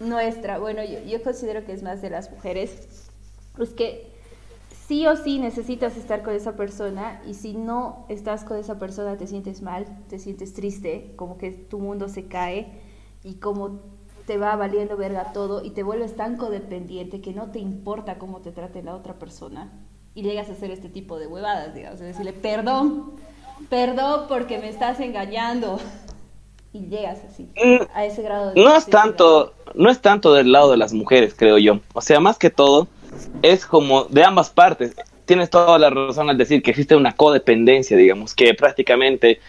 nuestra, 0.00 0.59
bueno, 0.59 0.82
yo, 0.82 0.99
yo 1.00 1.23
considero 1.23 1.64
que 1.64 1.73
es 1.73 1.82
más 1.82 2.02
de 2.02 2.11
las 2.11 2.30
mujeres, 2.30 3.06
pues 3.56 3.71
que 3.71 4.11
sí 4.88 5.06
o 5.06 5.16
sí 5.16 5.38
necesitas 5.38 5.97
estar 5.97 6.23
con 6.23 6.35
esa 6.35 6.56
persona 6.56 7.23
y 7.26 7.35
si 7.35 7.54
no 7.54 8.04
estás 8.09 8.42
con 8.44 8.56
esa 8.59 8.78
persona 8.78 9.16
te 9.16 9.26
sientes 9.28 9.62
mal, 9.62 9.87
te 10.09 10.18
sientes 10.18 10.52
triste, 10.54 11.12
como 11.16 11.38
que 11.38 11.50
tu 11.52 11.78
mundo 11.78 12.09
se 12.09 12.26
cae 12.26 12.80
y 13.23 13.35
como 13.35 13.80
te 14.26 14.38
va 14.38 14.56
valiendo 14.56 14.97
verga 14.97 15.32
todo 15.32 15.64
y 15.64 15.71
te 15.71 15.82
vuelves 15.85 16.16
tan 16.16 16.37
codependiente 16.37 17.21
que 17.21 17.32
no 17.32 17.50
te 17.52 17.59
importa 17.61 18.18
cómo 18.18 18.40
te 18.40 18.50
trate 18.52 18.82
la 18.82 18.94
otra 18.97 19.14
persona 19.14 19.73
y 20.14 20.23
llegas 20.23 20.49
a 20.49 20.52
hacer 20.52 20.71
este 20.73 20.88
tipo 20.88 21.18
de 21.18 21.26
huevadas, 21.28 21.75
digamos, 21.75 22.00
de 22.00 22.06
decirle 22.06 22.32
perdón, 22.32 23.12
perdón 23.71 24.26
porque 24.28 24.59
me 24.59 24.68
estás 24.68 24.99
engañando 25.00 25.78
y 26.73 26.87
llegas 26.87 27.19
así 27.29 27.49
Mm, 27.57 27.83
a 27.95 28.05
ese 28.07 28.23
grado 28.23 28.52
de 28.52 28.62
no 28.62 28.75
es 28.75 28.87
tanto, 28.87 29.55
no 29.75 29.91
es 29.91 30.00
tanto 30.00 30.33
del 30.33 30.52
lado 30.52 30.71
de 30.71 30.76
las 30.76 30.93
mujeres, 30.93 31.35
creo 31.37 31.59
yo. 31.59 31.81
O 31.93 32.00
sea, 32.00 32.21
más 32.21 32.38
que 32.38 32.50
todo, 32.50 32.88
es 33.43 33.67
como 33.67 34.05
de 34.05 34.25
ambas 34.25 34.50
partes. 34.50 34.95
Tienes 35.25 35.50
toda 35.50 35.79
la 35.79 35.91
razón 35.91 36.31
al 36.31 36.38
decir 36.38 36.62
que 36.62 36.71
existe 36.71 36.97
una 36.97 37.12
codependencia, 37.12 37.97
digamos, 37.97 38.35
que 38.35 38.55
prácticamente 38.55 39.41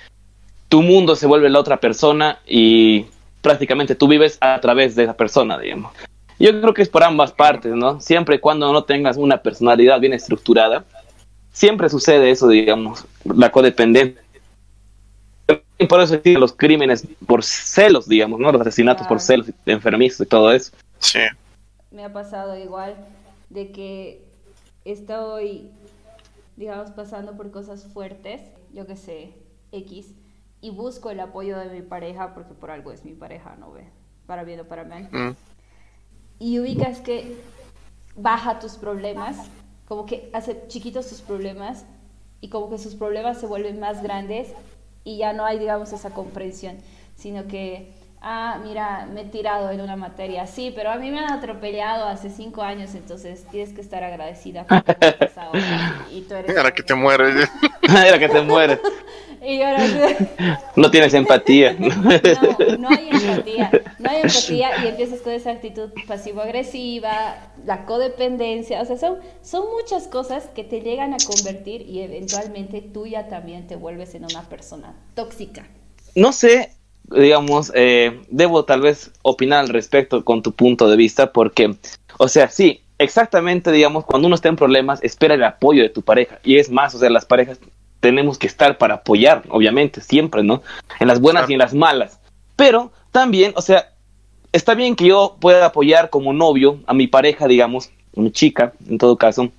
tu 0.70 0.82
mundo 0.82 1.16
se 1.16 1.28
vuelve 1.28 1.50
la 1.50 1.60
otra 1.60 1.78
persona 1.78 2.40
y 2.46 3.06
prácticamente 3.42 3.96
tú 3.96 4.08
vives 4.08 4.38
a 4.42 4.60
través 4.60 4.96
de 4.96 5.04
esa 5.04 5.16
persona, 5.16 5.58
digamos. 5.58 5.92
Yo 6.40 6.50
creo 6.62 6.74
que 6.74 6.82
es 6.82 6.90
por 6.90 7.04
ambas 7.04 7.32
partes, 7.32 7.74
¿no? 7.74 8.02
Siempre 8.02 8.36
y 8.36 8.40
cuando 8.40 8.72
no 8.74 8.84
tengas 8.84 9.18
una 9.18 9.38
personalidad 9.38 10.00
bien 10.00 10.14
estructurada, 10.14 10.84
siempre 11.52 11.90
sucede 11.90 12.32
eso, 12.32 12.48
digamos, 12.48 13.06
la 13.24 13.52
codependencia. 13.52 14.23
Y 15.84 15.88
por 15.88 16.00
eso 16.02 16.16
existen 16.16 16.40
los 16.40 16.54
crímenes 16.54 17.06
por 17.28 17.44
celos, 17.44 18.08
digamos, 18.08 18.40
¿no? 18.40 18.52
Los 18.52 18.62
asesinatos 18.62 19.06
por 19.08 19.18
Claro. 19.18 19.44
celos 19.44 19.48
enfermizos 19.66 20.26
y 20.26 20.30
todo 20.30 20.52
eso. 20.52 20.72
Sí. 21.00 21.20
me 21.92 22.04
ha 22.06 22.12
pasado 22.14 22.58
igual 22.58 22.96
de 23.50 23.72
que 23.72 24.26
estoy, 24.86 25.70
digamos, 26.56 26.90
pasando 26.92 27.38
por 27.38 27.52
cosas 27.52 27.86
fuertes, 27.86 28.42
yo 28.74 28.88
que 28.88 28.96
sé, 28.96 29.34
X, 29.72 30.14
y 30.62 30.72
busco 30.72 31.12
el 31.12 31.20
apoyo 31.20 31.58
de 31.58 31.70
mi 31.70 31.82
pareja 31.82 32.34
porque 32.34 32.54
por 32.54 32.72
algo 32.72 32.92
es 32.92 33.06
mi 33.06 33.14
pareja, 33.14 33.56
¿no 33.60 33.72
ve? 33.72 33.84
Para 34.26 34.44
bien 34.44 34.62
o 34.62 34.64
para 34.64 34.86
mal. 34.86 35.10
Mm. 35.12 35.36
Y 36.40 36.60
ubicas 36.60 37.02
que 37.02 37.36
baja 38.16 38.60
tus 38.60 38.74
problemas, 38.74 39.38
como 39.88 40.06
que 40.06 40.30
hace 40.34 40.64
chiquitos 40.68 41.08
tus 41.08 41.22
problemas 41.22 41.86
y 42.42 42.50
como 42.50 42.70
que 42.70 42.78
sus 42.78 42.96
problemas 42.96 43.40
se 43.40 43.46
vuelven 43.46 43.80
más 43.80 44.02
grandes 44.02 44.54
y 45.04 45.18
ya 45.18 45.34
no 45.34 45.46
hay, 45.46 45.60
digamos, 45.60 45.94
esa 45.94 46.12
comprensión, 46.12 46.78
sino 47.16 47.48
que 47.48 47.94
ah, 48.24 48.58
mira, 48.64 49.06
me 49.06 49.22
he 49.22 49.26
tirado 49.26 49.70
en 49.70 49.82
una 49.82 49.96
materia, 49.96 50.48
sí, 50.48 50.72
pero 50.74 50.90
a 50.92 50.96
mí 50.96 51.12
me 51.12 51.20
han 51.20 51.32
atropellado 51.32 52.08
hace 52.08 52.30
cinco 52.30 52.64
años, 52.64 52.96
entonces 52.96 53.46
tienes 53.52 53.74
que 53.74 53.82
estar 53.82 54.04
agradecida 54.04 54.64
por 54.64 54.78
lo 54.78 54.84
que 54.86 55.06
ha 55.06 55.20
pasado. 55.20 55.52
Y 56.10 56.22
tú 56.22 56.34
eres... 56.34 56.50
Era 56.58 56.72
que 56.72 56.84
te 56.84 56.96
mueres. 56.96 57.50
Era 57.82 58.18
que 58.20 58.30
te 58.30 58.42
mueres. 58.42 58.80
Y 59.46 59.62
ahora... 59.62 59.84
No 60.76 60.90
tienes 60.90 61.14
empatía. 61.14 61.76
No, 61.80 61.90
no 62.78 62.90
hay 62.90 63.10
empatía. 63.12 63.72
No 64.00 64.10
hay 64.10 64.22
empatía 64.22 64.84
y 64.84 64.88
empiezas 64.88 65.22
con 65.22 65.34
esa 65.34 65.52
actitud 65.52 65.90
pasivo-agresiva, 66.08 67.52
la 67.66 67.86
codependencia, 67.86 68.82
o 68.82 68.86
sea, 68.86 68.98
son, 68.98 69.18
son 69.42 69.66
muchas 69.70 70.08
cosas 70.08 70.46
que 70.56 70.64
te 70.64 70.82
llegan 70.82 71.14
a 71.14 71.18
convertir 71.18 71.82
y 71.88 72.02
eventualmente 72.02 72.82
tú 72.82 73.06
ya 73.06 73.28
también 73.28 73.68
te 73.68 73.76
vuelves 73.76 74.16
en 74.16 74.26
una 74.26 74.44
persona 74.50 74.96
tóxica. 75.16 75.68
No 76.16 76.32
sé, 76.32 76.72
digamos, 77.10 77.72
eh, 77.76 78.22
debo 78.30 78.66
tal 78.66 78.82
vez 78.82 79.12
opinar 79.22 79.60
al 79.60 79.70
respecto 79.70 80.24
con 80.24 80.42
tu 80.42 80.54
punto 80.54 80.90
de 80.90 80.98
vista, 80.98 81.32
porque, 81.32 81.76
o 82.18 82.28
sea, 82.28 82.50
sí, 82.50 82.82
exactamente, 82.98 83.72
digamos, 83.72 84.06
cuando 84.06 84.28
uno 84.28 84.36
está 84.36 84.50
en 84.50 84.56
problemas, 84.56 85.04
espera 85.04 85.36
el 85.36 85.44
apoyo 85.44 85.84
de 85.84 85.90
tu 85.90 86.02
pareja. 86.02 86.40
Y 86.44 86.58
es 86.58 86.70
más, 86.70 86.96
o 86.96 87.00
sea, 87.00 87.10
las 87.10 87.26
parejas 87.26 87.60
tenemos 88.04 88.38
que 88.38 88.48
estar 88.48 88.78
para 88.78 88.96
apoyar, 88.96 89.44
obviamente, 89.48 90.02
siempre, 90.02 90.44
¿no? 90.44 90.62
En 91.00 91.08
las 91.08 91.22
buenas 91.22 91.50
y 91.50 91.54
en 91.54 91.60
las 91.60 91.74
malas. 91.74 92.20
Pero 92.58 92.92
también, 93.14 93.54
o 93.56 93.62
sea, 93.62 93.94
está 94.52 94.76
bien 94.76 94.98
que 94.98 95.08
yo 95.08 95.38
pueda 95.40 95.68
apoyar 95.68 96.10
como 96.10 96.34
novio 96.34 96.80
a 96.86 96.94
mi 96.94 97.08
pareja, 97.08 97.48
digamos, 97.48 97.92
una 98.14 98.30
chica, 98.30 98.74
en 98.90 98.98
todo 98.98 99.16
caso, 99.16 99.54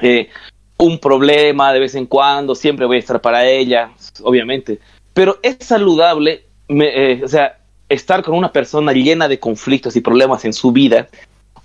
eh, 0.00 0.30
un 0.78 0.98
problema 0.98 1.74
de 1.74 1.80
vez 1.80 1.94
en 1.94 2.06
cuando, 2.06 2.54
siempre 2.54 2.86
voy 2.86 2.96
a 2.96 3.00
estar 3.00 3.20
para 3.20 3.46
ella, 3.46 3.90
obviamente. 4.22 4.78
Pero 5.12 5.38
es 5.42 5.58
saludable 5.60 6.44
eh, 6.70 7.20
o 7.22 7.28
sea, 7.28 7.58
estar 7.90 8.22
con 8.22 8.34
una 8.34 8.50
persona 8.50 8.94
llena 8.94 9.28
de 9.28 9.38
conflictos 9.38 9.94
y 9.94 10.00
problemas 10.00 10.46
en 10.46 10.54
su 10.54 10.72
vida, 10.72 11.08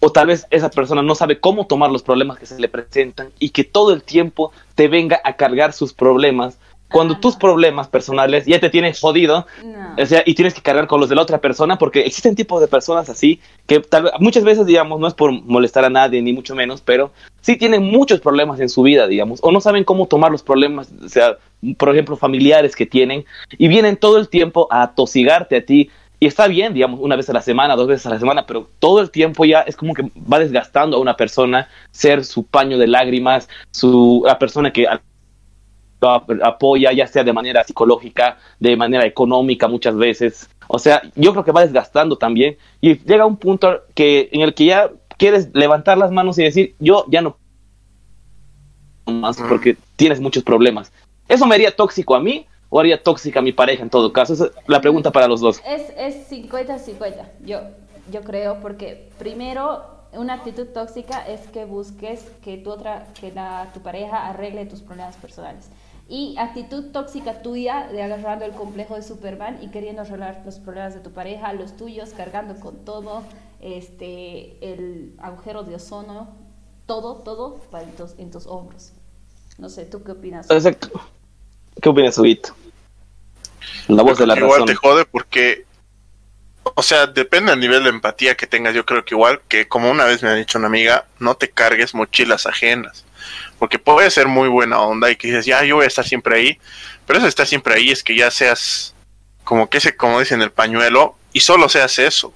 o 0.05 0.11
tal 0.11 0.27
vez 0.27 0.45
esa 0.51 0.69
persona 0.69 1.01
no 1.01 1.15
sabe 1.15 1.39
cómo 1.39 1.65
tomar 1.65 1.89
los 1.89 2.03
problemas 2.03 2.37
que 2.37 2.45
se 2.45 2.59
le 2.59 2.69
presentan 2.69 3.31
y 3.39 3.49
que 3.49 3.63
todo 3.63 3.91
el 3.91 4.03
tiempo 4.03 4.51
te 4.75 4.87
venga 4.87 5.19
a 5.23 5.35
cargar 5.35 5.73
sus 5.73 5.93
problemas 5.93 6.59
cuando 6.91 7.17
tus 7.19 7.35
problemas 7.35 7.87
personales 7.87 8.45
ya 8.45 8.59
te 8.59 8.69
tienen 8.69 8.93
jodido, 8.93 9.47
o 9.97 10.05
sea, 10.05 10.21
y 10.23 10.35
tienes 10.35 10.53
que 10.53 10.61
cargar 10.61 10.85
con 10.85 10.99
los 10.99 11.09
de 11.09 11.15
la 11.15 11.23
otra 11.23 11.41
persona, 11.41 11.79
porque 11.79 12.01
existen 12.01 12.35
tipos 12.35 12.61
de 12.61 12.67
personas 12.67 13.09
así, 13.09 13.41
que 13.65 13.79
tal, 13.79 14.11
muchas 14.19 14.43
veces, 14.43 14.67
digamos, 14.67 14.99
no 14.99 15.07
es 15.07 15.15
por 15.15 15.31
molestar 15.31 15.83
a 15.83 15.89
nadie, 15.89 16.21
ni 16.21 16.31
mucho 16.31 16.53
menos, 16.53 16.81
pero 16.81 17.11
sí 17.41 17.57
tienen 17.57 17.81
muchos 17.81 18.19
problemas 18.21 18.59
en 18.59 18.69
su 18.69 18.83
vida, 18.83 19.07
digamos, 19.07 19.39
o 19.41 19.51
no 19.51 19.59
saben 19.59 19.83
cómo 19.83 20.05
tomar 20.05 20.31
los 20.31 20.43
problemas, 20.43 20.91
o 21.03 21.09
sea, 21.09 21.37
por 21.77 21.89
ejemplo, 21.89 22.15
familiares 22.15 22.75
que 22.75 22.85
tienen, 22.85 23.25
y 23.57 23.67
vienen 23.67 23.97
todo 23.97 24.19
el 24.19 24.29
tiempo 24.29 24.67
a 24.69 24.93
tosigarte 24.93 25.57
a 25.57 25.65
ti, 25.65 25.89
y 26.19 26.27
está 26.27 26.47
bien, 26.47 26.73
digamos, 26.73 26.99
una 27.01 27.15
vez 27.15 27.29
a 27.29 27.33
la 27.33 27.41
semana, 27.41 27.75
dos 27.75 27.87
veces 27.87 28.05
a 28.05 28.09
la 28.09 28.19
semana, 28.19 28.45
pero 28.45 28.69
todo 28.79 29.01
el 29.01 29.11
tiempo 29.11 29.45
ya 29.45 29.61
es 29.61 29.75
como 29.75 29.93
que 29.93 30.09
va 30.31 30.39
desgastando 30.39 30.97
a 30.97 30.99
una 30.99 31.17
persona 31.17 31.67
ser 31.91 32.23
su 32.23 32.43
paño 32.45 32.77
de 32.77 32.87
lágrimas, 32.87 33.49
su, 33.71 34.23
la 34.25 34.39
persona 34.39 34.71
que 34.71 34.87
apoya, 36.01 36.91
ya 36.93 37.07
sea 37.07 37.23
de 37.23 37.33
manera 37.33 37.63
psicológica, 37.63 38.37
de 38.59 38.75
manera 38.77 39.05
económica 39.05 39.67
muchas 39.67 39.95
veces. 39.95 40.49
O 40.67 40.79
sea, 40.79 41.01
yo 41.15 41.31
creo 41.31 41.43
que 41.43 41.51
va 41.51 41.61
desgastando 41.61 42.17
también 42.17 42.57
y 42.81 42.97
llega 42.99 43.25
un 43.25 43.37
punto 43.37 43.81
que, 43.93 44.29
en 44.31 44.41
el 44.41 44.53
que 44.53 44.65
ya 44.65 44.91
quieres 45.17 45.49
levantar 45.53 45.97
las 45.97 46.11
manos 46.11 46.37
y 46.39 46.43
decir, 46.43 46.75
yo 46.79 47.05
ya 47.09 47.21
no 47.21 47.37
más 49.05 49.37
porque 49.37 49.77
tienes 49.95 50.19
muchos 50.19 50.43
problemas. 50.43 50.91
¿Eso 51.27 51.45
me 51.45 51.55
haría 51.55 51.75
tóxico 51.75 52.15
a 52.15 52.19
mí 52.19 52.47
o 52.75 52.79
haría 52.81 53.01
tóxica 53.01 53.39
a 53.39 53.41
mi 53.41 53.53
pareja 53.53 53.83
en 53.83 53.89
todo 53.89 54.11
caso? 54.11 54.33
Esa 54.33 54.47
es 54.47 54.51
la 54.67 54.81
pregunta 54.81 55.09
para 55.09 55.29
los 55.29 55.39
dos. 55.39 55.61
Es 55.65 56.29
50-50, 56.29 57.23
yo, 57.45 57.61
yo 58.11 58.21
creo, 58.21 58.59
porque 58.59 59.09
primero 59.17 59.81
una 60.11 60.33
actitud 60.33 60.67
tóxica 60.67 61.25
es 61.25 61.39
que 61.47 61.63
busques 61.63 62.29
que 62.43 62.57
tu 62.57 62.71
otra 62.71 63.07
que 63.17 63.31
la, 63.31 63.71
tu 63.73 63.79
pareja 63.79 64.27
arregle 64.27 64.65
tus 64.65 64.81
problemas 64.81 65.15
personales 65.15 65.69
y 66.09 66.35
actitud 66.37 66.91
tóxica 66.91 67.41
tuya 67.41 67.87
de 67.89 68.03
agarrando 68.03 68.43
el 68.43 68.51
complejo 68.51 68.95
de 68.95 69.03
Superman 69.03 69.57
y 69.61 69.69
queriendo 69.69 70.01
arreglar 70.01 70.41
los 70.43 70.59
problemas 70.59 70.93
de 70.93 70.99
tu 70.99 71.11
pareja, 71.11 71.53
los 71.53 71.77
tuyos, 71.77 72.09
cargando 72.09 72.59
con 72.59 72.83
todo, 72.83 73.23
este, 73.61 74.57
el 74.73 75.15
agujero 75.19 75.63
de 75.63 75.75
ozono, 75.75 76.27
todo, 76.85 77.15
todo 77.23 77.55
para 77.71 77.85
en, 77.85 77.91
tus, 77.91 78.19
en 78.19 78.31
tus 78.31 78.45
hombros. 78.47 78.91
No 79.57 79.69
sé, 79.69 79.85
¿tú 79.85 80.03
qué 80.03 80.11
opinas? 80.11 80.51
Exacto. 80.51 80.89
¿Qué 81.81 81.89
opinas, 81.89 82.17
Huguito? 82.17 82.53
La 83.87 84.03
voz 84.03 84.17
de 84.17 84.27
la 84.27 84.37
igual 84.37 84.65
te 84.65 84.75
jode 84.75 85.05
porque, 85.05 85.65
o 86.63 86.83
sea, 86.83 87.07
depende 87.07 87.51
del 87.51 87.59
nivel 87.59 87.83
de 87.83 87.89
empatía 87.89 88.35
que 88.35 88.47
tengas. 88.47 88.73
Yo 88.73 88.85
creo 88.85 89.05
que 89.05 89.15
igual 89.15 89.41
que, 89.47 89.67
como 89.67 89.89
una 89.89 90.05
vez 90.05 90.23
me 90.23 90.29
ha 90.29 90.35
dicho 90.35 90.57
una 90.57 90.67
amiga, 90.67 91.05
no 91.19 91.35
te 91.35 91.49
cargues 91.49 91.93
mochilas 91.93 92.45
ajenas 92.45 93.05
porque 93.59 93.79
puede 93.79 94.09
ser 94.11 94.27
muy 94.27 94.47
buena 94.49 94.79
onda 94.79 95.09
y 95.09 95.15
que 95.15 95.27
dices, 95.27 95.45
ya, 95.45 95.63
yo 95.63 95.75
voy 95.75 95.85
a 95.85 95.87
estar 95.87 96.05
siempre 96.05 96.37
ahí, 96.37 96.59
pero 97.05 97.19
eso 97.19 97.27
está 97.27 97.45
siempre 97.45 97.75
ahí 97.75 97.89
es 97.89 98.03
que 98.03 98.15
ya 98.15 98.29
seas 98.31 98.93
como 99.43 99.69
que 99.69 99.77
ese, 99.77 99.95
como 99.95 100.19
dicen, 100.19 100.41
el 100.41 100.51
pañuelo 100.51 101.17
y 101.31 101.39
solo 101.39 101.69
seas 101.69 101.99
eso. 101.99 102.33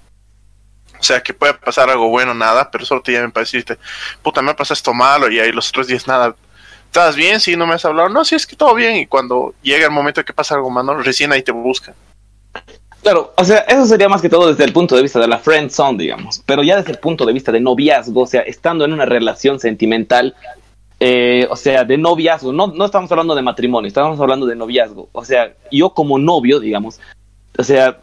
O 1.00 1.04
sea, 1.04 1.24
que 1.24 1.34
puede 1.34 1.54
pasar 1.54 1.90
algo 1.90 2.10
bueno, 2.10 2.34
nada, 2.34 2.70
pero 2.70 2.86
solo 2.86 3.02
te 3.02 3.14
llamen 3.14 3.32
para 3.32 3.46
decirte, 3.46 3.78
puta, 4.22 4.42
me 4.42 4.54
pasa 4.54 4.74
esto 4.74 4.94
malo 4.94 5.30
y 5.30 5.40
ahí 5.40 5.52
los 5.52 5.70
otros 5.70 5.88
días 5.88 6.08
nada. 6.08 6.36
¿Estás 6.90 7.16
bien? 7.16 7.40
Sí, 7.40 7.56
no 7.56 7.68
me 7.68 7.76
has 7.76 7.86
hablado. 7.86 8.10
No, 8.10 8.26
sí, 8.26 8.34
es 8.34 8.48
que 8.48 8.56
todo 8.56 8.74
bien. 8.74 8.96
Y 8.98 9.06
cuando 9.06 9.54
llega 9.62 9.86
el 9.86 9.92
momento 9.92 10.22
de 10.22 10.26
que 10.26 10.34
pasa 10.34 10.56
algo 10.56 10.72
malo, 10.72 10.98
recién 10.98 11.32
ahí 11.32 11.44
te 11.44 11.52
buscan. 11.52 11.94
Claro, 13.04 13.32
o 13.38 13.46
sea, 13.46 13.60
eso 13.60 13.86
sería 13.86 14.10
más 14.10 14.24
que 14.24 14.28
todo 14.28 14.50
desde 14.50 14.64
el 14.64 14.74
punto 14.74 14.96
de 14.96 15.04
vista 15.04 15.20
de 15.20 15.28
la 15.28 15.38
friend 15.38 15.70
zone, 15.70 16.00
digamos. 16.00 16.42
Pero 16.48 16.64
ya 16.64 16.78
desde 16.78 16.92
el 16.92 16.98
punto 16.98 17.28
de 17.28 17.34
vista 17.34 17.52
de 17.52 17.60
noviazgo, 17.60 18.22
o 18.22 18.26
sea, 18.26 18.42
estando 18.42 18.86
en 18.86 18.94
una 18.94 19.06
relación 19.06 19.60
sentimental, 19.60 20.36
eh, 21.00 21.48
o 21.52 21.56
sea, 21.56 21.84
de 21.84 21.98
noviazgo, 22.00 22.52
no, 22.52 22.68
no 22.68 22.86
estamos 22.86 23.12
hablando 23.12 23.36
de 23.36 23.44
matrimonio, 23.44 23.88
estamos 23.88 24.20
hablando 24.20 24.48
de 24.48 24.56
noviazgo. 24.56 25.10
O 25.12 25.24
sea, 25.24 25.54
yo 25.72 25.92
como 25.92 26.18
novio, 26.18 26.60
digamos, 26.60 27.00
o 27.56 27.64
sea, 27.64 28.00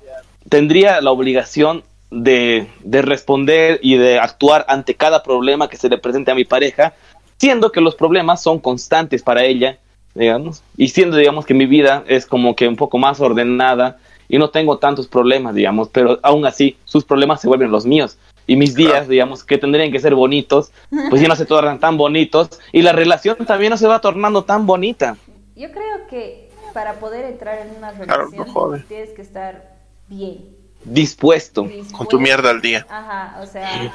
tendría 0.49 1.01
la 1.01 1.11
obligación 1.11 1.83
de, 2.13 2.69
de 2.85 3.03
responder 3.03 3.81
y 3.83 3.97
de 3.97 4.21
actuar 4.21 4.65
ante 4.69 4.95
cada 4.95 5.25
problema 5.25 5.69
que 5.69 5.77
se 5.77 5.89
le 5.89 5.99
presente 5.99 6.31
a 6.31 6.37
mi 6.37 6.45
pareja, 6.45 6.95
siendo 7.39 7.73
que 7.73 7.81
los 7.81 7.95
problemas 7.95 8.43
son 8.43 8.59
constantes 8.59 9.23
para 9.23 9.45
ella, 9.45 9.79
digamos, 10.15 10.63
y 10.77 10.89
siendo, 10.89 11.17
digamos, 11.17 11.45
que 11.45 11.55
mi 11.55 11.67
vida 11.67 12.05
es 12.07 12.27
como 12.27 12.57
que 12.57 12.69
un 12.69 12.77
poco 12.77 12.99
más 12.99 13.21
ordenada 13.21 13.99
y 14.29 14.39
no 14.39 14.51
tengo 14.51 14.79
tantos 14.79 15.07
problemas, 15.07 15.55
digamos, 15.55 15.89
pero 15.89 16.19
aún 16.23 16.47
así 16.47 16.77
sus 16.85 17.05
problemas 17.05 17.41
se 17.41 17.49
vuelven 17.49 17.71
los 17.71 17.87
míos 17.87 18.19
y 18.47 18.57
mis 18.57 18.75
días, 18.75 19.09
digamos, 19.09 19.45
que 19.45 19.59
tendrían 19.59 19.91
que 19.91 19.99
ser 19.99 20.15
bonitos, 20.15 20.71
pues 21.11 21.21
ya 21.21 21.29
no 21.29 21.37
se 21.37 21.47
tornan 21.47 21.81
tan 21.81 21.97
bonitos 21.97 22.61
y 22.73 22.83
la 22.83 22.93
relación 22.93 23.37
también 23.47 23.71
no 23.71 23.77
se 23.77 23.89
va 23.89 24.01
tornando 24.01 24.45
tan 24.45 24.67
bonita. 24.67 25.17
Yo 25.57 25.71
creo 25.73 26.07
que 26.09 26.49
para 26.73 26.95
poder 26.95 27.25
entrar 27.25 27.67
en 27.67 27.77
una 27.77 27.91
relación 27.93 28.85
tienes 28.89 29.11
que 29.11 29.23
estar 29.23 29.77
bien. 30.09 30.57
Dispuesto. 30.85 31.69
Con 31.97 32.07
tu 32.07 32.21
mierda 32.21 32.51
al 32.51 32.61
día. 32.61 32.87
Ajá, 32.89 33.41
o 33.43 33.47
sea, 33.47 33.93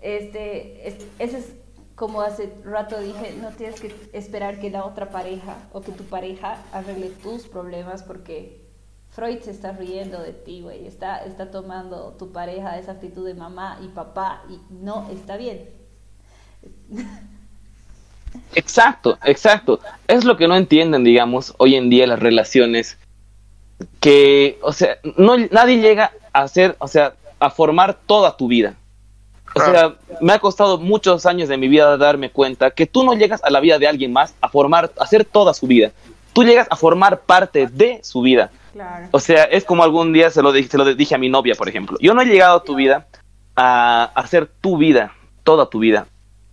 este, 0.00 0.96
ese 1.18 1.38
es 1.38 1.52
como 1.94 2.22
hace 2.22 2.52
rato 2.64 2.98
dije, 3.00 3.36
no 3.40 3.50
tienes 3.50 3.80
que 3.80 3.94
esperar 4.12 4.60
que 4.60 4.70
la 4.70 4.84
otra 4.84 5.10
pareja 5.10 5.56
o 5.72 5.80
que 5.80 5.92
tu 5.92 6.04
pareja 6.04 6.58
arregle 6.72 7.10
tus 7.22 7.46
problemas 7.46 8.02
porque 8.02 8.62
Freud 9.10 9.40
se 9.40 9.50
está 9.50 9.72
riendo 9.72 10.20
de 10.20 10.32
ti, 10.32 10.62
güey. 10.62 10.86
Está, 10.86 11.24
está 11.24 11.50
tomando 11.50 12.16
tu 12.18 12.32
pareja 12.32 12.78
esa 12.78 12.92
actitud 12.92 13.26
de 13.26 13.34
mamá 13.34 13.78
y 13.82 13.88
papá 13.88 14.42
y 14.48 14.58
no 14.72 15.08
está 15.10 15.36
bien. 15.36 15.68
Exacto, 18.54 19.18
exacto. 19.24 19.78
Es 20.08 20.24
lo 20.24 20.38
que 20.38 20.48
no 20.48 20.56
entienden, 20.56 21.04
digamos, 21.04 21.54
hoy 21.58 21.74
en 21.74 21.90
día 21.90 22.06
las 22.06 22.18
relaciones. 22.18 22.96
Que, 24.00 24.58
o 24.62 24.72
sea, 24.72 24.96
no, 25.18 25.36
nadie 25.50 25.82
llega 25.82 26.12
a 26.32 26.42
hacer, 26.42 26.74
o 26.78 26.88
sea, 26.88 27.14
a 27.40 27.50
formar 27.50 27.98
toda 28.06 28.36
tu 28.38 28.48
vida. 28.48 28.74
O 29.54 29.60
sea, 29.60 29.94
me 30.20 30.32
ha 30.32 30.38
costado 30.38 30.78
muchos 30.78 31.26
años 31.26 31.48
de 31.48 31.56
mi 31.56 31.68
vida 31.68 31.96
darme 31.96 32.30
cuenta 32.30 32.70
que 32.70 32.86
tú 32.86 33.04
no 33.04 33.14
llegas 33.14 33.42
a 33.44 33.50
la 33.50 33.60
vida 33.60 33.78
de 33.78 33.86
alguien 33.86 34.12
más 34.12 34.34
a 34.40 34.48
formar, 34.48 34.92
a 34.98 35.04
hacer 35.04 35.24
toda 35.24 35.54
su 35.54 35.66
vida. 35.66 35.92
Tú 36.32 36.44
llegas 36.44 36.66
a 36.70 36.76
formar 36.76 37.20
parte 37.20 37.66
de 37.66 38.00
su 38.02 38.22
vida. 38.22 38.50
O 39.10 39.20
sea, 39.20 39.44
es 39.44 39.64
como 39.64 39.82
algún 39.82 40.12
día 40.12 40.30
se 40.30 40.42
lo, 40.42 40.52
dije, 40.52 40.68
se 40.70 40.78
lo 40.78 40.84
dije 40.94 41.14
a 41.14 41.18
mi 41.18 41.28
novia, 41.28 41.54
por 41.54 41.68
ejemplo. 41.68 41.98
Yo 42.00 42.14
no 42.14 42.22
he 42.22 42.26
llegado 42.26 42.58
a 42.58 42.64
tu 42.64 42.74
vida 42.74 43.06
a 43.54 44.04
hacer 44.14 44.46
tu 44.60 44.78
vida, 44.78 45.12
toda 45.44 45.68
tu 45.68 45.78
vida. 45.78 46.06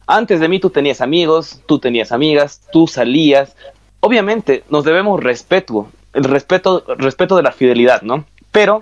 Antes 0.05 0.39
de 0.39 0.49
mí 0.49 0.59
tú 0.59 0.69
tenías 0.69 1.01
amigos, 1.01 1.61
tú 1.65 1.79
tenías 1.79 2.11
amigas, 2.11 2.61
tú 2.71 2.87
salías. 2.87 3.55
Obviamente 4.01 4.63
nos 4.69 4.83
debemos 4.83 5.23
respeto, 5.23 5.89
el 6.13 6.25
respeto, 6.25 6.83
respeto 6.97 7.37
de 7.37 7.43
la 7.43 7.51
fidelidad, 7.51 8.01
¿no? 8.01 8.25
Pero 8.51 8.81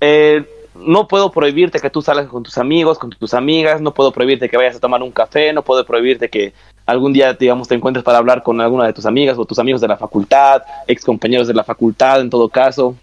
eh, 0.00 0.44
no 0.78 1.08
puedo 1.08 1.30
prohibirte 1.30 1.80
que 1.80 1.90
tú 1.90 2.02
salgas 2.02 2.26
con 2.26 2.42
tus 2.42 2.58
amigos, 2.58 2.98
con 2.98 3.10
tus 3.10 3.34
amigas, 3.34 3.80
no 3.80 3.92
puedo 3.92 4.12
prohibirte 4.12 4.48
que 4.48 4.56
vayas 4.56 4.76
a 4.76 4.80
tomar 4.80 5.02
un 5.02 5.10
café, 5.10 5.52
no 5.52 5.62
puedo 5.62 5.84
prohibirte 5.84 6.28
que 6.28 6.52
algún 6.84 7.12
día, 7.12 7.34
digamos, 7.34 7.68
te 7.68 7.74
encuentres 7.74 8.04
para 8.04 8.18
hablar 8.18 8.42
con 8.42 8.60
alguna 8.60 8.86
de 8.86 8.92
tus 8.92 9.06
amigas 9.06 9.36
o 9.38 9.44
tus 9.44 9.58
amigos 9.58 9.80
de 9.80 9.88
la 9.88 9.96
facultad, 9.96 10.62
ex 10.86 11.04
compañeros 11.04 11.48
de 11.48 11.54
la 11.54 11.64
facultad, 11.64 12.20
en 12.20 12.30
todo 12.30 12.48
caso. 12.48 12.96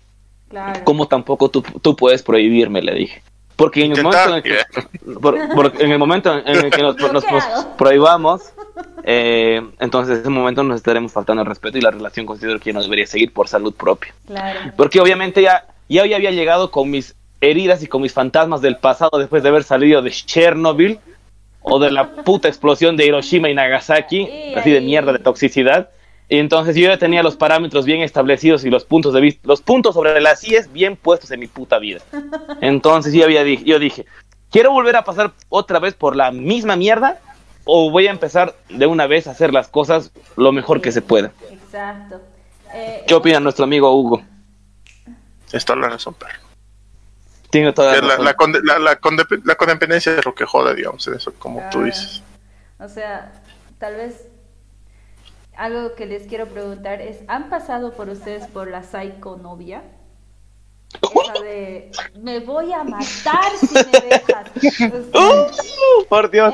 Claro. 0.50 0.82
Como 0.84 1.08
tampoco 1.08 1.50
tú, 1.50 1.62
tú 1.82 1.96
puedes 1.96 2.24
prohibirme, 2.24 2.82
le 2.82 2.94
dije. 2.94 3.24
Porque 3.56 3.86
en 3.86 3.92
el, 3.92 4.02
momento 4.02 4.30
en, 4.30 4.36
el 4.36 4.44
que, 4.44 5.84
en 5.84 5.92
el 5.92 6.00
momento 6.00 6.34
en 6.34 6.66
el 6.66 6.72
que 6.72 6.82
nos, 6.82 6.96
prohibamos, 7.78 8.52
eh, 9.04 9.62
entonces 9.80 10.16
en 10.16 10.22
ese 10.22 10.30
momento 10.30 10.64
nos 10.64 10.78
estaremos 10.78 11.12
faltando 11.12 11.44
el 11.44 11.48
respeto 11.48 11.78
y 11.78 11.82
la 11.82 11.92
relación 11.92 12.26
considero 12.26 12.60
que 12.60 12.74
no 12.74 12.82
debería 12.82 13.06
seguir 13.06 13.32
por 13.32 13.48
salud 13.48 13.74
propia. 13.74 14.14
Claro. 14.26 14.72
Porque 14.76 15.00
obviamente 15.00 15.44
ya, 15.44 15.68
ya 15.88 16.02
había 16.02 16.32
llegado 16.32 16.72
con 16.72 16.90
mis 16.90 17.16
heridas 17.50 17.84
y 17.84 17.88
con 17.88 18.02
mis 18.02 18.14
fantasmas 18.14 18.62
del 18.62 18.78
pasado 18.78 19.18
después 19.20 19.44
de 19.44 19.50
haber 19.50 19.64
salido 19.64 20.02
de 20.02 20.12
Chernobyl 20.12 21.00
o 21.62 21.80
de 21.80 21.92
la 21.92 22.12
puta 22.12 22.48
explosión 22.48 22.98
de 22.98 23.06
Hiroshima 23.06 23.50
y 23.50 23.56
Nagasaki, 23.56 24.54
así 24.56 24.72
de 24.72 24.82
mierda 24.82 25.14
de 25.14 25.20
toxicidad. 25.20 25.90
Y 26.30 26.38
entonces 26.38 26.76
yo 26.76 26.88
ya 26.88 26.98
tenía 26.98 27.22
los 27.22 27.36
parámetros 27.36 27.86
bien 27.86 28.02
establecidos 28.02 28.64
y 28.66 28.70
los 28.70 28.86
puntos 28.86 29.14
de 29.14 29.22
vista, 29.22 29.42
los 29.44 29.62
puntos 29.62 29.94
sobre 29.94 30.20
las 30.22 30.44
IES 30.44 30.72
bien 30.72 30.96
puestos 30.96 31.32
en 31.32 31.40
mi 31.40 31.48
puta 31.48 31.80
vida. 31.80 32.00
Entonces 32.62 33.14
yo 33.14 33.24
había 33.24 33.44
yo 33.44 33.78
dije, 33.78 34.06
quiero 34.50 34.72
volver 34.72 34.96
a 34.96 35.04
pasar 35.04 35.34
otra 35.50 35.80
vez 35.80 35.94
por 35.94 36.16
la 36.16 36.32
misma 36.32 36.76
mierda 36.76 37.20
o 37.66 37.92
voy 37.92 38.08
a 38.08 38.12
empezar 38.12 38.56
de 38.70 38.86
una 38.88 39.06
vez 39.06 39.28
a 39.28 39.32
hacer 39.32 39.54
las 39.54 39.68
cosas 39.68 40.12
lo 40.36 40.52
mejor 40.52 40.82
que 40.82 40.92
se 40.92 41.02
pueda. 41.02 41.32
Exacto. 41.52 42.22
Eh, 42.74 43.04
¿Qué 43.06 43.14
opina 43.14 43.40
nuestro 43.40 43.66
amigo 43.66 43.94
Hugo? 43.94 44.22
Está 45.52 45.76
la 45.76 45.90
razón, 45.90 46.16
perro. 46.16 46.43
Tiene 47.54 47.72
toda 47.72 48.02
la, 48.02 48.18
la, 48.18 48.36
la, 48.64 48.80
la, 48.80 49.56
codependencia 49.56 50.18
es 50.18 50.26
lo 50.26 50.34
que 50.34 50.44
jode, 50.44 50.74
digamos, 50.74 51.08
eso, 51.08 51.32
como 51.38 51.62
tú 51.70 51.84
dices. 51.84 52.24
O 52.80 52.88
sea, 52.90 53.32
tal 53.78 53.94
vez 53.94 54.28
algo 55.56 55.94
que 55.94 56.08
les 56.08 56.26
quiero 56.26 56.48
preguntar 56.48 57.00
es, 57.00 57.20
¿han 57.28 57.52
pasado 57.52 57.94
por 57.94 58.10
ustedes 58.10 58.48
por 58.48 58.72
la 58.72 58.82
psiconovia? 58.82 59.84
De 61.42 61.92
me 62.22 62.40
voy 62.40 62.72
a 62.72 62.84
matar 62.84 63.52
si 63.60 63.74
me 63.74 63.84
dejas. 63.84 65.04
Uh, 65.14 66.06
por 66.08 66.32
Dios. 66.32 66.54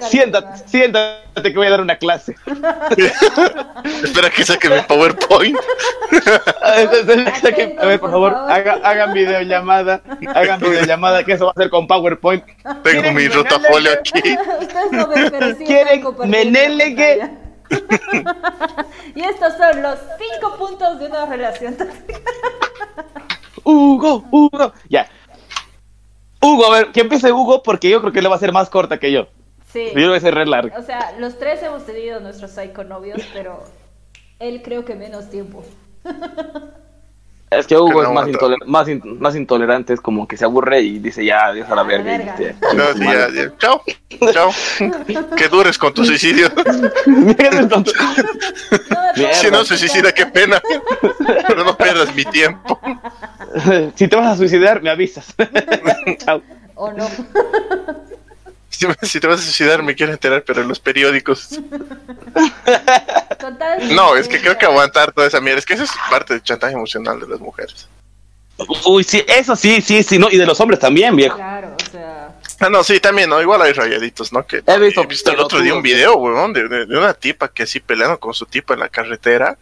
siéntate, 0.00 0.68
siéntate 0.68 1.42
que 1.42 1.54
voy 1.54 1.66
a 1.66 1.70
dar 1.70 1.80
una 1.80 1.96
clase. 1.96 2.34
Espera 4.02 4.30
que 4.30 4.44
saque 4.44 4.68
mi 4.68 4.80
PowerPoint. 4.82 5.56
a 7.80 7.86
ver, 7.86 8.00
por 8.00 8.10
favor, 8.10 8.34
haga, 8.34 8.80
hagan 8.82 9.12
videollamada. 9.12 10.02
Hagan 10.34 10.60
videollamada, 10.60 11.24
que 11.24 11.32
eso 11.32 11.46
va 11.46 11.52
a 11.54 11.60
ser 11.60 11.70
con 11.70 11.86
PowerPoint. 11.86 12.44
Tengo 12.82 13.12
mi 13.12 13.28
rotafolio 13.28 13.92
aquí. 13.92 14.22
¿Quieren 15.66 16.04
menelegue? 16.24 17.30
y 19.14 19.22
estos 19.22 19.54
son 19.56 19.82
los 19.82 19.98
cinco 20.18 20.56
puntos 20.56 20.98
de 20.98 21.06
una 21.06 21.26
relación 21.26 21.76
Hugo, 23.66 24.24
Hugo. 24.30 24.72
Ya. 24.88 25.08
Hugo, 26.40 26.72
a 26.72 26.78
ver, 26.78 26.92
que 26.92 27.00
empiece 27.00 27.32
Hugo 27.32 27.62
porque 27.62 27.90
yo 27.90 28.00
creo 28.00 28.12
que 28.12 28.22
le 28.22 28.28
va 28.28 28.36
a 28.36 28.38
ser 28.38 28.52
más 28.52 28.70
corta 28.70 28.98
que 28.98 29.10
yo. 29.10 29.26
Sí. 29.72 29.88
Yo 29.94 30.08
voy 30.08 30.16
a 30.16 30.20
ser 30.20 30.34
re 30.34 30.46
larga. 30.46 30.78
O 30.78 30.82
sea, 30.82 31.14
los 31.18 31.38
tres 31.38 31.62
hemos 31.62 31.84
tenido 31.84 32.20
nuestros 32.20 32.52
psiconovios, 32.52 33.20
pero 33.34 33.64
él 34.38 34.62
creo 34.62 34.84
que 34.84 34.94
menos 34.94 35.28
tiempo. 35.30 35.64
Es 37.50 37.66
que 37.66 37.76
Hugo 37.76 38.02
es 38.02 38.10
más, 38.10 38.28
más, 38.66 38.88
más, 39.18 39.36
intolerante, 39.36 39.92
es 39.92 40.00
como 40.00 40.26
que 40.26 40.36
se 40.36 40.44
aburre 40.44 40.80
y 40.80 40.98
dice 40.98 41.24
ya, 41.24 41.46
adiós 41.46 41.70
a 41.70 41.76
la 41.76 41.84
verga. 41.84 42.34
No, 42.74 42.92
ya, 42.92 43.28
ya. 43.30 43.56
Chao, 43.58 43.82
chao. 44.32 44.50
que 45.36 45.48
dures 45.48 45.78
con 45.78 45.94
tu 45.94 46.04
suicidio. 46.04 46.48
si 49.32 49.50
no 49.50 49.64
se 49.64 49.76
suicida, 49.76 50.10
qué 50.12 50.26
pena. 50.26 50.60
Pero 51.46 51.62
no 51.64 51.76
pierdas 51.76 52.12
mi 52.16 52.24
tiempo. 52.24 52.80
si 53.94 54.08
te 54.08 54.16
vas 54.16 54.32
a 54.32 54.36
suicidar, 54.36 54.82
me 54.82 54.90
avisas. 54.90 55.32
chao. 56.18 56.42
O 56.74 56.92
no. 56.92 57.06
Si, 59.02 59.20
te 59.20 59.26
vas 59.26 59.40
a 59.40 59.42
suicidar, 59.42 59.82
me 59.82 59.94
quiero 59.94 60.12
enterar, 60.12 60.44
pero 60.44 60.60
en 60.60 60.68
los 60.68 60.78
periódicos. 60.80 61.58
no, 63.90 64.16
es 64.16 64.28
que 64.28 64.40
creo 64.40 64.58
que 64.58 64.66
aguantar 64.66 65.12
toda 65.12 65.26
esa 65.26 65.40
mierda. 65.40 65.60
Es 65.60 65.66
que 65.66 65.74
eso 65.74 65.84
es 65.84 65.92
parte 66.10 66.34
del 66.34 66.42
chantaje 66.42 66.74
emocional 66.74 67.18
de 67.18 67.28
las 67.28 67.40
mujeres. 67.40 67.88
Uy, 68.86 69.04
sí, 69.04 69.24
eso 69.26 69.54
sí, 69.56 69.80
sí, 69.80 70.02
sí, 70.02 70.18
no, 70.18 70.28
y 70.30 70.36
de 70.36 70.46
los 70.46 70.60
hombres 70.60 70.80
también, 70.80 71.14
viejo. 71.16 71.36
Claro, 71.36 71.74
o 71.74 71.90
sea. 71.90 72.34
Ah, 72.60 72.70
no, 72.70 72.82
sí, 72.82 73.00
también, 73.00 73.28
¿no? 73.28 73.40
Igual 73.40 73.60
hay 73.62 73.72
rayaditos, 73.72 74.32
¿no? 74.32 74.46
Que, 74.46 74.62
he 74.66 74.78
visto, 74.78 75.30
el 75.30 75.40
otro 75.40 75.60
día 75.60 75.74
un 75.74 75.82
video, 75.82 76.16
weón, 76.16 76.52
de, 76.52 76.68
de, 76.68 76.98
una 76.98 77.12
tipa 77.12 77.48
que 77.48 77.64
así 77.64 77.80
peleando 77.80 78.18
con 78.18 78.32
su 78.32 78.46
tipo 78.46 78.72
en 78.72 78.80
la 78.80 78.88
carretera 78.88 79.58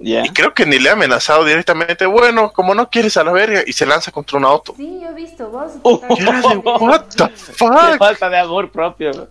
y 0.00 0.28
creo 0.30 0.54
que 0.54 0.66
ni 0.66 0.78
le 0.78 0.88
ha 0.88 0.92
amenazado 0.92 1.44
directamente, 1.44 2.06
bueno, 2.06 2.52
como 2.52 2.74
no 2.74 2.88
quieres 2.88 3.16
a 3.16 3.24
la 3.24 3.32
verga, 3.32 3.62
y 3.66 3.72
se 3.72 3.86
lanza 3.86 4.10
contra 4.10 4.38
un 4.38 4.44
auto. 4.44 4.74
Sí, 4.76 5.00
yo 5.02 5.08
he 5.08 5.14
visto, 5.14 5.48
vos. 5.50 5.72
what 5.82 7.04
the 7.16 7.28
fuck? 7.28 7.98
falta 7.98 8.28
de 8.28 8.38
amor 8.38 8.70
propio. 8.70 9.28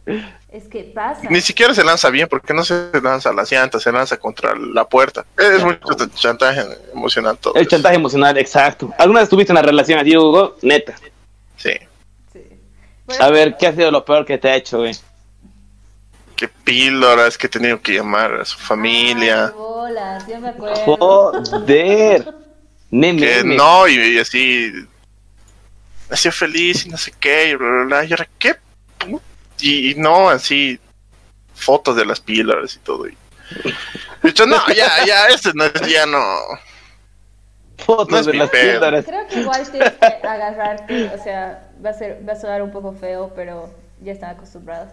Es 0.49 0.67
que 0.67 0.83
pasa. 0.83 1.21
Ni 1.29 1.41
siquiera 1.41 1.73
se 1.73 1.83
lanza 1.83 2.09
bien, 2.09 2.27
porque 2.27 2.53
no 2.53 2.63
se 2.63 2.89
lanza 3.01 3.29
a 3.29 3.33
las 3.33 3.51
llantas, 3.51 3.83
se 3.83 3.91
lanza 3.91 4.17
contra 4.17 4.53
la 4.55 4.85
puerta. 4.85 5.25
Es 5.37 5.63
mucho 5.63 5.95
chantaje 6.13 6.61
emocional 6.93 7.37
todo. 7.37 7.55
El 7.55 7.67
chantaje 7.67 7.95
emocional, 7.95 8.37
exacto. 8.37 8.93
¿Alguna 8.97 9.21
vez 9.21 9.29
tuviste 9.29 9.51
una 9.51 9.61
relación 9.61 9.99
así, 9.99 10.15
Hugo? 10.15 10.57
Neta. 10.61 10.95
Sí. 11.57 11.73
sí. 12.33 12.41
A 13.19 13.29
ver, 13.29 13.55
¿qué 13.57 13.67
ha 13.67 13.73
sido 13.73 13.91
lo 13.91 14.03
peor 14.03 14.25
que 14.25 14.37
te 14.37 14.49
ha 14.49 14.55
hecho, 14.55 14.79
güey? 14.79 14.93
qué 16.41 16.47
píldoras 16.47 17.37
que 17.37 17.45
he 17.45 17.49
tenido 17.51 17.79
que 17.79 17.93
llamar 17.93 18.33
a 18.33 18.45
su 18.45 18.57
familia. 18.57 19.45
Ay, 19.45 19.53
me 20.39 20.49
acuerdo. 20.49 20.75
Joder. 20.85 22.33
que 22.89 23.43
no, 23.43 23.87
y, 23.87 24.19
así. 24.19 24.71
Así 26.09 26.29
feliz 26.31 26.85
y 26.85 26.89
no 26.89 26.97
sé 26.97 27.13
qué, 27.19 27.49
y 27.49 27.55
bla, 27.55 27.67
bla, 27.67 27.83
bla. 27.85 28.05
Y 28.05 28.11
ahora, 28.11 28.27
¿qué? 28.37 28.55
Y, 29.59 29.95
no, 29.95 30.29
así. 30.29 30.79
Fotos 31.53 31.95
de 31.95 32.05
las 32.05 32.19
píldoras 32.19 32.75
y 32.75 32.79
todo. 32.79 33.07
Y, 33.07 33.17
dicho, 34.23 34.45
no, 34.45 34.57
ya, 34.75 35.05
ya, 35.05 35.27
este 35.27 35.51
no 35.53 35.65
es, 35.65 35.73
ya 35.87 36.05
no. 36.05 36.37
Fotos 37.77 38.25
de 38.25 38.33
las 38.33 38.49
píldoras. 38.49 39.05
Creo 39.05 39.27
que 39.27 39.39
igual 39.41 39.71
tienes 39.71 39.91
que 39.93 40.27
agarrarte, 40.27 41.11
o 41.13 41.23
sea, 41.23 41.69
va 41.83 41.91
a, 41.91 41.93
ser, 41.93 42.27
va 42.27 42.33
a 42.33 42.35
sonar 42.35 42.61
un 42.61 42.71
poco 42.71 42.93
feo, 42.93 43.31
pero 43.35 43.73
ya 44.01 44.11
están 44.11 44.31
acostumbrados 44.31 44.89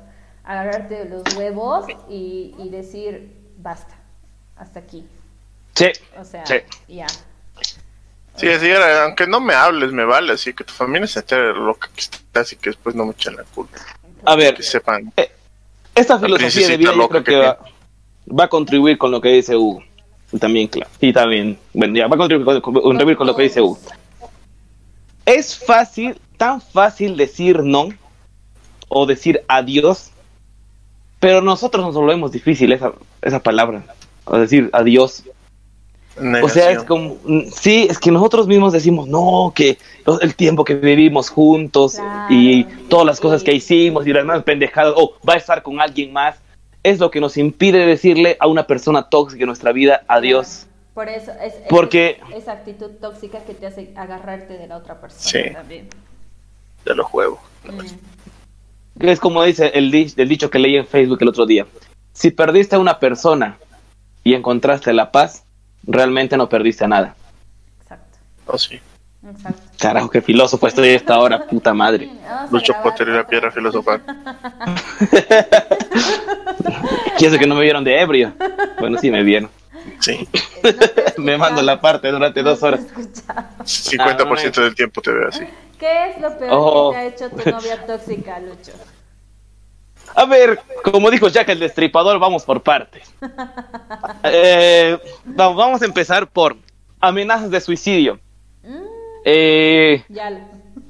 agarrarte 0.49 1.05
los 1.05 1.23
huevos 1.37 1.85
y, 2.09 2.55
y 2.59 2.71
decir, 2.71 3.37
basta, 3.59 3.95
hasta 4.59 4.81
aquí. 4.81 5.05
Sí. 5.75 5.87
O 6.19 6.25
sea, 6.25 6.45
ya. 6.89 7.07
Sí, 8.37 8.49
así 8.49 8.67
era, 8.67 9.05
aunque 9.05 9.27
no 9.27 9.41
me 9.41 9.55
hables, 9.55 9.93
me 9.93 10.05
vale, 10.05 10.33
así 10.33 10.53
que 10.53 10.63
tu 10.63 10.73
familia 10.73 11.07
se 11.09 11.21
entere 11.21 11.53
loca 11.55 11.89
que 11.93 12.01
está, 12.01 12.41
así 12.41 12.57
que 12.57 12.71
después 12.71 12.95
no 12.95 13.05
me 13.05 13.13
echen 13.13 13.35
la 13.35 13.43
culpa. 13.43 13.79
A 14.25 14.37
ver, 14.37 14.55
que 14.55 14.63
sepan. 14.63 15.13
Eh, 15.17 15.31
esta 15.95 16.19
filosofía 16.19 16.69
de 16.69 16.77
vida 16.77 16.95
yo 16.95 17.09
creo 17.09 17.25
que, 17.25 17.37
va, 17.37 17.59
va, 18.29 18.45
a 18.45 18.49
contribuir 18.49 18.97
con 18.97 19.11
lo 19.11 19.21
que 19.21 19.31
dice 19.31 19.57
Hugo. 19.57 19.83
También, 20.39 20.69
claro. 20.69 20.91
Y 21.01 21.13
también, 21.13 21.59
bueno, 21.73 21.97
ya 21.97 22.07
va 22.07 22.15
a 22.15 22.19
contribuir 22.19 22.61
con, 22.61 22.75
contribuir 22.75 23.17
con 23.17 23.27
lo 23.27 23.35
que 23.35 23.45
dice 23.45 23.61
Hugo. 23.61 23.79
Es 25.27 25.59
fácil, 25.59 26.21
tan 26.37 26.61
fácil 26.61 27.17
decir 27.17 27.63
no 27.65 27.89
o 28.89 29.05
decir 29.05 29.45
adiós 29.49 30.13
pero 31.21 31.43
nosotros 31.43 31.85
nos 31.85 31.95
volvemos 31.95 32.33
difícil 32.33 32.73
esa, 32.73 32.93
esa 33.23 33.43
palabra, 33.43 33.83
es 34.33 34.41
decir, 34.41 34.71
adiós. 34.73 35.25
O 36.43 36.49
sea, 36.49 36.73
es 36.73 36.83
como, 36.83 37.17
sí, 37.53 37.87
es 37.89 37.99
que 37.99 38.11
nosotros 38.11 38.49
mismos 38.49 38.73
decimos, 38.73 39.07
no, 39.07 39.53
que 39.55 39.79
el 40.21 40.35
tiempo 40.35 40.65
que 40.65 40.75
vivimos 40.75 41.31
juntos 41.31 41.97
y 42.29 42.65
todas 42.89 43.07
las 43.07 43.21
cosas 43.21 43.43
que 43.45 43.53
hicimos 43.53 44.07
y 44.07 44.13
las 44.13 44.25
más 44.25 44.43
pendejadas, 44.43 44.95
o 44.97 45.15
va 45.29 45.35
a 45.35 45.37
estar 45.37 45.63
con 45.63 45.81
alguien 45.81 46.13
más, 46.13 46.37
es 46.83 46.99
lo 46.99 47.11
que 47.11 47.21
nos 47.21 47.37
impide 47.37 47.87
decirle 47.87 48.37
a 48.41 48.47
una 48.47 48.67
persona 48.67 49.09
tóxica 49.09 49.45
en 49.45 49.49
nuestra 49.49 49.73
vida 49.73 50.03
adiós. 50.09 50.67
Por 50.95 51.09
eso, 51.09 51.31
es, 51.41 51.55
Porque, 51.69 52.21
esa 52.35 52.53
actitud 52.53 52.91
tóxica 53.01 53.39
que 53.45 53.55
te 53.55 53.67
hace 53.67 53.93
agarrarte 53.95 54.59
de 54.59 54.67
la 54.67 54.79
otra 54.79 55.01
persona 55.01 55.45
sí, 55.45 55.53
también. 55.53 55.89
De 56.85 56.95
los 56.95 57.07
juegos. 57.07 57.39
Mm. 57.65 59.07
Es 59.07 59.21
como 59.21 59.45
dice 59.45 59.71
el, 59.75 59.93
dicho 59.93 60.51
que 60.51 60.59
leí 60.59 60.77
en 60.77 60.87
Facebook 60.87 61.19
el 61.21 61.29
otro 61.29 61.47
día. 61.47 61.67
Si 62.13 62.33
perdiste 62.33 62.75
a 62.75 62.81
una 62.81 62.99
persona 62.99 63.59
y 64.25 64.35
encontraste 64.35 64.93
la 64.93 65.11
paz, 65.11 65.45
realmente 65.87 66.37
no 66.37 66.49
perdiste 66.49 66.87
nada. 66.87 67.15
Exacto. 67.83 68.19
Oh, 68.47 68.59
sí. 68.59 68.81
Exacto. 69.29 69.63
Carajo, 69.79 70.11
qué 70.11 70.23
filósofo 70.23 70.67
estoy 70.67 70.91
esta 70.91 71.19
hora, 71.19 71.47
puta 71.47 71.75
madre. 71.75 72.11
Lucho 72.51 72.75
Potter 72.83 73.09
y 73.09 73.13
la 73.13 73.27
piedra 73.27 73.51
filosofal. 73.51 74.03
¿Quién 77.19 77.39
que 77.39 77.47
no 77.47 77.57
me 77.57 77.63
vieron 77.63 77.85
de 77.85 78.01
ebrio? 78.01 78.33
Bueno, 78.79 78.99
sí 78.99 79.11
me 79.11 79.23
vieron. 79.23 79.51
Sí. 80.01 80.29
me 81.19 81.37
mando 81.37 81.63
la 81.63 81.81
parte 81.81 82.11
durante 82.11 82.43
dos 82.43 82.63
horas. 82.63 82.87
50% 83.65 84.63
del 84.63 84.75
tiempo 84.75 85.01
te 85.01 85.13
veo 85.13 85.29
así. 85.29 85.45
¿Qué 85.79 86.11
es 86.11 86.21
lo 86.21 86.37
peor 86.39 86.51
que 86.51 86.57
oh. 86.57 86.91
te 86.91 86.97
ha 86.97 87.07
hecho 87.07 87.31
tu 87.31 87.51
novia 87.51 87.87
tóxica, 87.87 88.41
Lucho? 88.41 88.73
A 90.19 90.25
ver, 90.25 90.59
como 90.83 91.13
dijo 91.13 91.29
Jack 91.29 91.49
el 91.51 91.61
Destripador, 91.61 92.19
vamos 92.19 92.45
por 92.45 92.61
partes. 92.61 93.15
Eh, 94.25 94.99
vamos 95.25 95.81
a 95.81 95.85
empezar 95.85 96.27
por 96.27 96.57
amenazas 96.99 97.53
de 97.53 97.61
suicidio. 97.61 98.19
Mm. 98.65 98.83
Eh, 99.25 100.05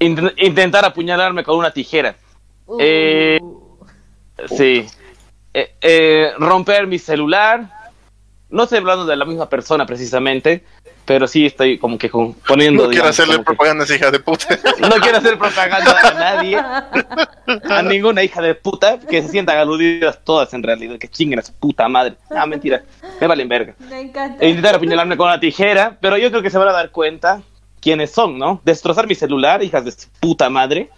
intentar 0.00 0.86
apuñalarme 0.86 1.44
con 1.44 1.58
una 1.58 1.70
tijera. 1.70 2.16
Uh. 2.66 2.78
Eh, 2.80 3.38
sí. 4.46 4.86
romper 6.38 6.86
mi 6.86 6.98
celular. 6.98 7.70
No 8.48 8.62
estoy 8.62 8.78
hablando 8.78 9.04
de 9.04 9.16
la 9.16 9.26
misma 9.26 9.50
persona 9.50 9.84
precisamente, 9.84 10.64
pero 11.08 11.26
sí 11.26 11.46
estoy 11.46 11.78
como 11.78 11.96
que 11.96 12.10
poniendo. 12.10 12.84
No 12.84 12.90
quiero 12.90 13.08
hacerle 13.08 13.38
propaganda 13.38 13.82
a 13.82 13.86
esa 13.86 13.96
hija 13.96 14.10
de 14.10 14.20
puta. 14.20 14.46
No 14.78 14.96
quiero 15.00 15.18
hacer 15.18 15.38
propaganda 15.38 15.96
a 16.02 16.14
nadie, 16.14 16.56
a 16.56 17.82
ninguna 17.82 18.22
hija 18.22 18.42
de 18.42 18.54
puta, 18.54 19.00
que 19.00 19.22
se 19.22 19.28
sientan 19.28 19.56
aludidas 19.56 20.22
todas 20.22 20.52
en 20.52 20.62
realidad, 20.62 20.98
que 20.98 21.08
chinguen 21.08 21.38
a 21.38 21.42
su 21.42 21.54
puta 21.54 21.88
madre. 21.88 22.16
Ah, 22.30 22.44
mentira, 22.46 22.82
me 23.20 23.26
valen 23.26 23.48
verga. 23.48 23.74
Me 23.88 24.02
encanta. 24.02 24.44
E 24.44 24.50
intentar 24.50 24.74
apuñalarme 24.74 25.16
con 25.16 25.28
una 25.28 25.40
tijera, 25.40 25.96
pero 25.98 26.18
yo 26.18 26.30
creo 26.30 26.42
que 26.42 26.50
se 26.50 26.58
van 26.58 26.68
a 26.68 26.72
dar 26.72 26.90
cuenta 26.90 27.40
quiénes 27.80 28.10
son, 28.10 28.38
¿no? 28.38 28.60
Destrozar 28.64 29.06
mi 29.06 29.14
celular, 29.14 29.62
hijas 29.62 29.86
de 29.86 29.92
su 29.92 30.08
puta 30.20 30.50
madre. 30.50 30.90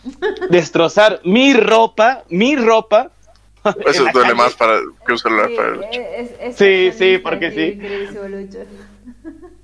Destrozar 0.51 1.21
mi 1.23 1.55
ropa, 1.55 2.25
mi 2.29 2.57
ropa. 2.57 3.13
Eso 3.87 4.07
duele 4.13 4.35
más 4.35 4.55
para 4.55 4.81
que 5.07 5.13
un 5.13 5.19
celular 5.19 5.51
para 5.55 5.69
el 5.69 6.55
Sí, 6.55 6.91
sí, 6.99 7.19
porque 7.19 7.53
sí. 7.53 7.81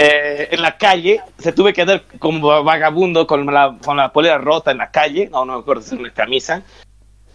Eh, 0.00 0.50
en 0.52 0.62
la 0.62 0.78
calle, 0.78 1.20
se 1.38 1.52
tuve 1.52 1.72
que 1.72 1.84
dar 1.84 2.04
como 2.20 2.62
vagabundo 2.62 3.26
con 3.26 3.44
la, 3.46 3.76
con 3.84 3.96
la 3.96 4.12
polera 4.12 4.38
rota 4.38 4.70
en 4.70 4.78
la 4.78 4.92
calle, 4.92 5.28
no, 5.28 5.44
no 5.44 5.54
me 5.54 5.58
acuerdo 5.58 5.82
si 5.82 5.96
era 5.96 6.02
una 6.02 6.12
camisa. 6.14 6.62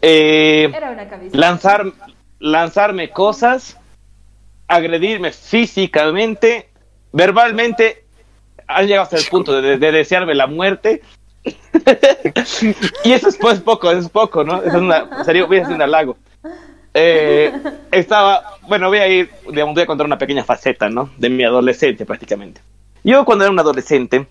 Eh, 0.02 0.72
era 0.74 0.92
una 0.92 1.10
camisa. 1.10 1.38
Lanzar, 1.38 1.86
lanzarme 2.40 3.10
cosas, 3.10 3.78
agredirme 4.70 5.34
físicamente, 5.34 6.70
verbalmente, 7.12 8.06
han 8.66 8.88
llegado 8.88 9.04
hasta 9.04 9.18
el 9.18 9.26
punto 9.26 9.62
de, 9.62 9.78
desearme 9.78 10.34
la 10.34 10.48
muerte. 10.48 11.02
y 13.04 13.12
eso 13.12 13.28
es 13.28 13.36
pues 13.36 13.60
poco, 13.60 13.92
es 13.92 14.08
poco, 14.08 14.46
¿no? 14.46 14.64
Es 14.64 14.74
una, 14.74 15.26
sería, 15.26 15.44
voy 15.44 15.60
a 15.60 15.68
un 15.68 15.82
halago. 15.82 16.16
Eh, 16.94 17.54
estaba, 17.92 18.58
bueno, 18.68 18.90
voy 18.90 19.00
a 19.00 19.08
ir, 19.08 19.32
digamos, 19.50 19.74
voy 19.74 19.84
a 19.84 19.88
contar 19.88 20.06
una 20.06 20.18
pequeña 20.18 20.44
faceta, 20.44 20.90
¿no? 20.90 21.10
De 21.18 21.30
mi 21.30 21.44
adolescencia 21.44 22.06
prácticamente. 22.06 22.62
Yo 23.04 23.26
cuando 23.26 23.44
era 23.44 23.52
un 23.52 23.60
adolescente, 23.60 24.28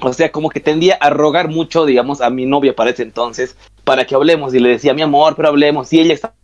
o 0.00 0.12
sea, 0.12 0.30
como 0.30 0.48
que 0.50 0.60
tendía 0.60 0.96
a 1.00 1.10
rogar 1.10 1.48
mucho, 1.48 1.84
digamos, 1.84 2.20
a 2.20 2.30
mi 2.30 2.46
novia 2.46 2.74
para 2.74 2.90
ese 2.90 3.02
entonces, 3.02 3.56
para 3.84 4.06
que 4.06 4.14
hablemos, 4.14 4.54
y 4.54 4.60
le 4.60 4.70
decía, 4.70 4.94
mi 4.94 5.02
amor, 5.02 5.34
pero 5.36 5.48
hablemos, 5.48 5.92
y 5.92 6.00
ella 6.00 6.14
estaba 6.14 6.34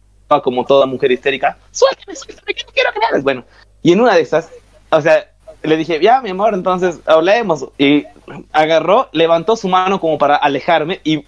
como 0.42 0.64
toda 0.64 0.87
mujer 0.87 1.12
histérica, 1.12 1.57
suéltame, 1.70 2.16
suéltame, 2.16 2.55
que 2.55 2.64
no 2.64 2.72
quiero 2.72 2.90
hagas. 3.09 3.22
Bueno, 3.22 3.44
y 3.83 3.92
en 3.92 4.01
una 4.01 4.14
de 4.14 4.22
esas, 4.22 4.51
o 4.90 5.01
sea, 5.01 5.31
le 5.62 5.77
dije, 5.77 6.01
ya, 6.01 6.20
mi 6.20 6.31
amor, 6.31 6.55
entonces 6.55 7.01
hablemos, 7.07 7.66
y 7.79 8.05
agarró, 8.53 9.09
levantó 9.12 9.57
su 9.57 9.68
mano 9.68 10.01
como 10.01 10.18
para 10.18 10.37
alejarme, 10.37 11.01
y 11.05 11.25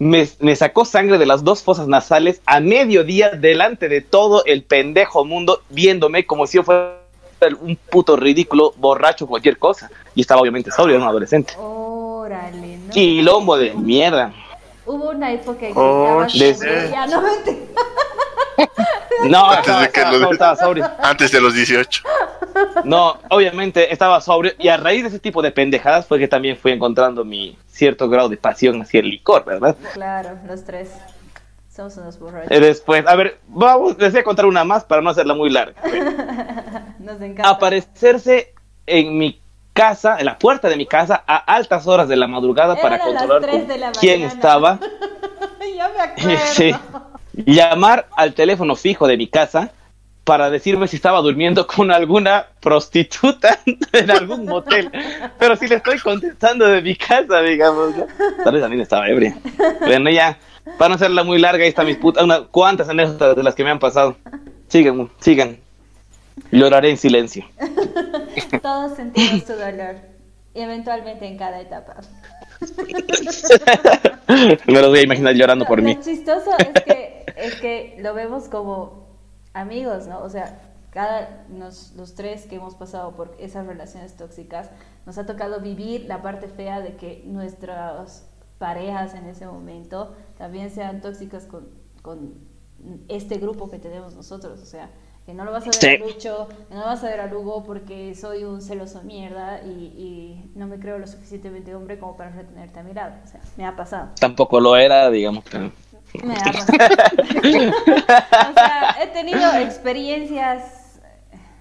me, 0.00 0.56
sacó 0.56 0.86
sangre 0.86 1.18
de 1.18 1.26
las 1.26 1.44
dos 1.44 1.62
fosas 1.62 1.86
nasales 1.86 2.40
a 2.46 2.58
mediodía 2.60 3.30
delante 3.30 3.88
de 3.88 4.00
todo 4.00 4.42
el 4.46 4.62
pendejo 4.62 5.26
mundo 5.26 5.60
viéndome 5.68 6.24
como 6.24 6.46
si 6.46 6.56
yo 6.56 6.64
fuera 6.64 6.96
un 7.60 7.76
puto 7.76 8.16
ridículo, 8.16 8.72
borracho, 8.76 9.26
cualquier 9.26 9.58
cosa. 9.58 9.90
Y 10.14 10.22
estaba 10.22 10.40
obviamente 10.40 10.70
sobrio, 10.70 10.96
era 10.96 11.04
un 11.04 11.08
adolescente. 11.08 11.52
Órale, 11.58 12.78
¿no? 12.78 12.92
Quilombo 12.92 13.58
de 13.58 13.74
mierda. 13.74 14.32
Hubo 14.86 15.10
una 15.10 15.32
época 15.32 15.66
en 15.66 15.74
que 15.74 15.80
oh, 15.80 16.26
ya 16.26 17.06
no 17.06 17.20
me 17.20 17.28
No, 19.28 19.50
antes, 19.50 19.80
de 19.80 19.90
que 19.90 20.00
no, 20.02 20.32
estaba 20.32 20.56
sobrio. 20.56 20.90
antes 21.02 21.30
de 21.30 21.40
los 21.40 21.54
18. 21.54 22.02
No, 22.84 23.18
obviamente 23.28 23.92
estaba 23.92 24.20
sobrio 24.20 24.52
y 24.58 24.68
a 24.68 24.76
raíz 24.76 25.02
de 25.02 25.08
ese 25.08 25.18
tipo 25.18 25.42
de 25.42 25.50
pendejadas 25.50 26.06
fue 26.06 26.18
que 26.18 26.28
también 26.28 26.56
fui 26.56 26.72
encontrando 26.72 27.24
mi 27.24 27.56
cierto 27.68 28.08
grado 28.08 28.28
de 28.28 28.36
pasión 28.36 28.80
hacia 28.82 29.00
el 29.00 29.10
licor, 29.10 29.44
¿verdad? 29.44 29.76
Claro, 29.92 30.38
los 30.46 30.64
tres. 30.64 30.90
Somos 31.74 31.96
unos 31.98 32.18
borrachos. 32.18 32.50
Eh, 32.50 32.60
después, 32.60 33.06
a 33.06 33.14
ver, 33.14 33.38
vamos, 33.46 33.96
les 33.98 34.12
voy 34.12 34.20
a 34.20 34.24
contar 34.24 34.46
una 34.46 34.64
más 34.64 34.84
para 34.84 35.00
no 35.02 35.10
hacerla 35.10 35.34
muy 35.34 35.50
larga. 35.50 35.80
Nos 36.98 37.20
encanta. 37.20 37.48
Aparecerse 37.48 38.54
en 38.86 39.16
mi 39.16 39.40
casa, 39.72 40.18
en 40.18 40.26
la 40.26 40.38
puerta 40.38 40.68
de 40.68 40.76
mi 40.76 40.86
casa, 40.86 41.22
a 41.26 41.36
altas 41.36 41.86
horas 41.86 42.08
de 42.08 42.16
la 42.16 42.26
madrugada 42.26 42.76
para 42.76 42.98
controlar 42.98 43.42
quién 44.00 44.22
estaba. 44.22 44.78
ya 45.76 45.88
me 45.88 46.00
acuerdo. 46.00 46.38
sí 46.52 46.74
llamar 47.46 48.08
al 48.16 48.34
teléfono 48.34 48.76
fijo 48.76 49.06
de 49.06 49.16
mi 49.16 49.26
casa 49.26 49.72
para 50.24 50.50
decirme 50.50 50.86
si 50.86 50.96
estaba 50.96 51.20
durmiendo 51.20 51.66
con 51.66 51.90
alguna 51.90 52.46
prostituta 52.60 53.58
en 53.92 54.10
algún 54.10 54.44
motel. 54.44 54.90
Pero 55.38 55.56
si 55.56 55.66
le 55.66 55.76
estoy 55.76 55.98
contestando 55.98 56.66
de 56.66 56.82
mi 56.82 56.94
casa, 56.94 57.40
digamos. 57.40 57.94
Tal 58.44 58.52
vez 58.52 58.62
también 58.62 58.82
estaba 58.82 59.08
ebria. 59.08 59.36
Bueno, 59.80 60.10
ya, 60.10 60.38
para 60.78 60.90
no 60.90 60.94
hacerla 60.96 61.24
muy 61.24 61.38
larga, 61.38 61.64
ahí 61.64 61.70
está 61.70 61.84
mis 61.84 61.96
putas, 61.96 62.22
unas 62.22 62.42
cuantas 62.42 62.88
anécdotas 62.88 63.36
de 63.36 63.42
las 63.42 63.54
que 63.54 63.64
me 63.64 63.70
han 63.70 63.78
pasado. 63.78 64.16
Sigan, 64.68 65.10
sigan. 65.18 65.58
Lloraré 66.52 66.90
en 66.90 66.96
silencio. 66.96 67.44
Todos 68.62 68.96
sentimos 68.96 69.44
tu 69.44 69.54
dolor. 69.54 69.96
Y 70.54 70.60
eventualmente 70.60 71.26
en 71.26 71.38
cada 71.38 71.60
etapa. 71.60 71.96
Me 74.66 74.80
lo 74.80 74.90
voy 74.90 74.98
a 74.98 75.02
imaginar 75.02 75.34
llorando 75.34 75.64
por 75.64 75.80
mí. 75.80 75.94
Lo 75.94 76.02
chistoso 76.02 76.50
es 76.58 76.68
que, 76.84 77.19
es 77.40 77.60
que 77.60 77.96
lo 78.00 78.14
vemos 78.14 78.48
como 78.48 79.06
amigos, 79.52 80.06
¿no? 80.06 80.22
O 80.22 80.28
sea, 80.28 80.60
cada 80.90 81.46
los 81.48 82.14
tres 82.14 82.46
que 82.46 82.56
hemos 82.56 82.74
pasado 82.74 83.14
por 83.14 83.36
esas 83.38 83.66
relaciones 83.66 84.16
tóxicas, 84.16 84.70
nos 85.06 85.18
ha 85.18 85.26
tocado 85.26 85.60
vivir 85.60 86.06
la 86.06 86.22
parte 86.22 86.48
fea 86.48 86.80
de 86.80 86.96
que 86.96 87.22
nuestras 87.26 88.28
parejas 88.58 89.14
en 89.14 89.26
ese 89.26 89.46
momento 89.46 90.14
también 90.36 90.70
sean 90.70 91.00
tóxicas 91.00 91.46
con, 91.46 91.68
con 92.02 92.34
este 93.08 93.38
grupo 93.38 93.70
que 93.70 93.78
tenemos 93.78 94.14
nosotros. 94.14 94.60
O 94.60 94.66
sea, 94.66 94.90
no 95.34 95.44
lo 95.44 95.52
vas 95.52 95.66
a 95.66 95.70
ver 95.86 96.02
a 96.02 96.04
Lucho, 96.04 96.48
no 96.70 96.80
lo 96.80 96.86
vas 96.86 97.04
a 97.04 97.08
ver 97.08 97.20
a 97.20 97.26
Lugo 97.26 97.62
porque 97.64 98.14
soy 98.14 98.44
un 98.44 98.60
celoso 98.60 99.02
mierda 99.02 99.62
y, 99.62 100.50
no 100.54 100.66
me 100.66 100.78
creo 100.78 100.98
lo 100.98 101.06
suficientemente 101.06 101.74
hombre 101.74 101.98
como 101.98 102.16
para 102.16 102.30
retenerte 102.30 102.80
a 102.80 102.82
mi 102.82 102.92
lado. 102.92 103.14
O 103.24 103.26
sea, 103.26 103.40
me 103.56 103.64
ha 103.64 103.76
pasado. 103.76 104.10
Tampoco 104.18 104.60
lo 104.60 104.76
era, 104.76 105.10
digamos. 105.10 105.44
Me 106.24 106.34
pasado. 106.34 106.72
o 108.50 108.54
sea, 108.54 108.96
he 109.02 109.06
tenido 109.08 109.54
experiencias, 109.56 111.00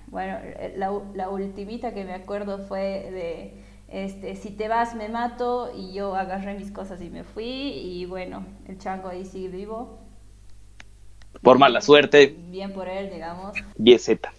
bueno, 0.08 0.38
la, 0.76 0.92
la 1.14 1.30
ultimita 1.30 1.94
que 1.94 2.04
me 2.06 2.14
acuerdo 2.14 2.60
fue 2.60 2.82
de 3.12 3.64
este, 3.88 4.36
si 4.36 4.52
te 4.52 4.68
vas 4.68 4.96
me 4.96 5.10
mato 5.10 5.72
y 5.76 5.94
yo 5.94 6.16
agarré 6.16 6.54
mis 6.56 6.72
cosas 6.72 7.02
y 7.02 7.10
me 7.10 7.24
fui 7.24 7.46
y 7.46 8.06
bueno, 8.06 8.46
el 8.68 8.78
chango 8.78 9.10
ahí 9.10 9.26
sigue 9.26 9.50
vivo 9.50 10.00
por 11.42 11.58
mala 11.58 11.82
suerte. 11.82 12.36
Bien 12.50 12.74
por 12.74 12.88
él, 12.88 13.10
digamos. 13.12 13.54
Z. 13.98 14.34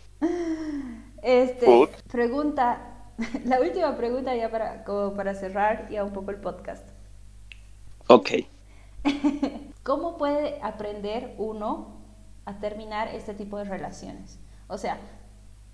Este, 1.23 1.89
pregunta, 2.11 3.13
la 3.45 3.61
última 3.61 3.97
pregunta 3.97 4.35
ya 4.35 4.51
para, 4.51 4.85
como 4.85 5.15
para 5.15 5.35
cerrar 5.35 5.89
ya 5.91 6.05
un 6.05 6.13
poco 6.13 6.31
el 6.31 6.39
podcast. 6.39 6.87
Ok. 8.07 8.31
¿Cómo 9.91 10.17
puede 10.17 10.61
aprender 10.63 11.35
uno 11.37 12.01
a 12.45 12.61
terminar 12.61 13.09
este 13.13 13.35
tipo 13.35 13.59
de 13.59 13.65
relaciones? 13.65 14.39
O 14.69 14.79
sea, 14.79 15.01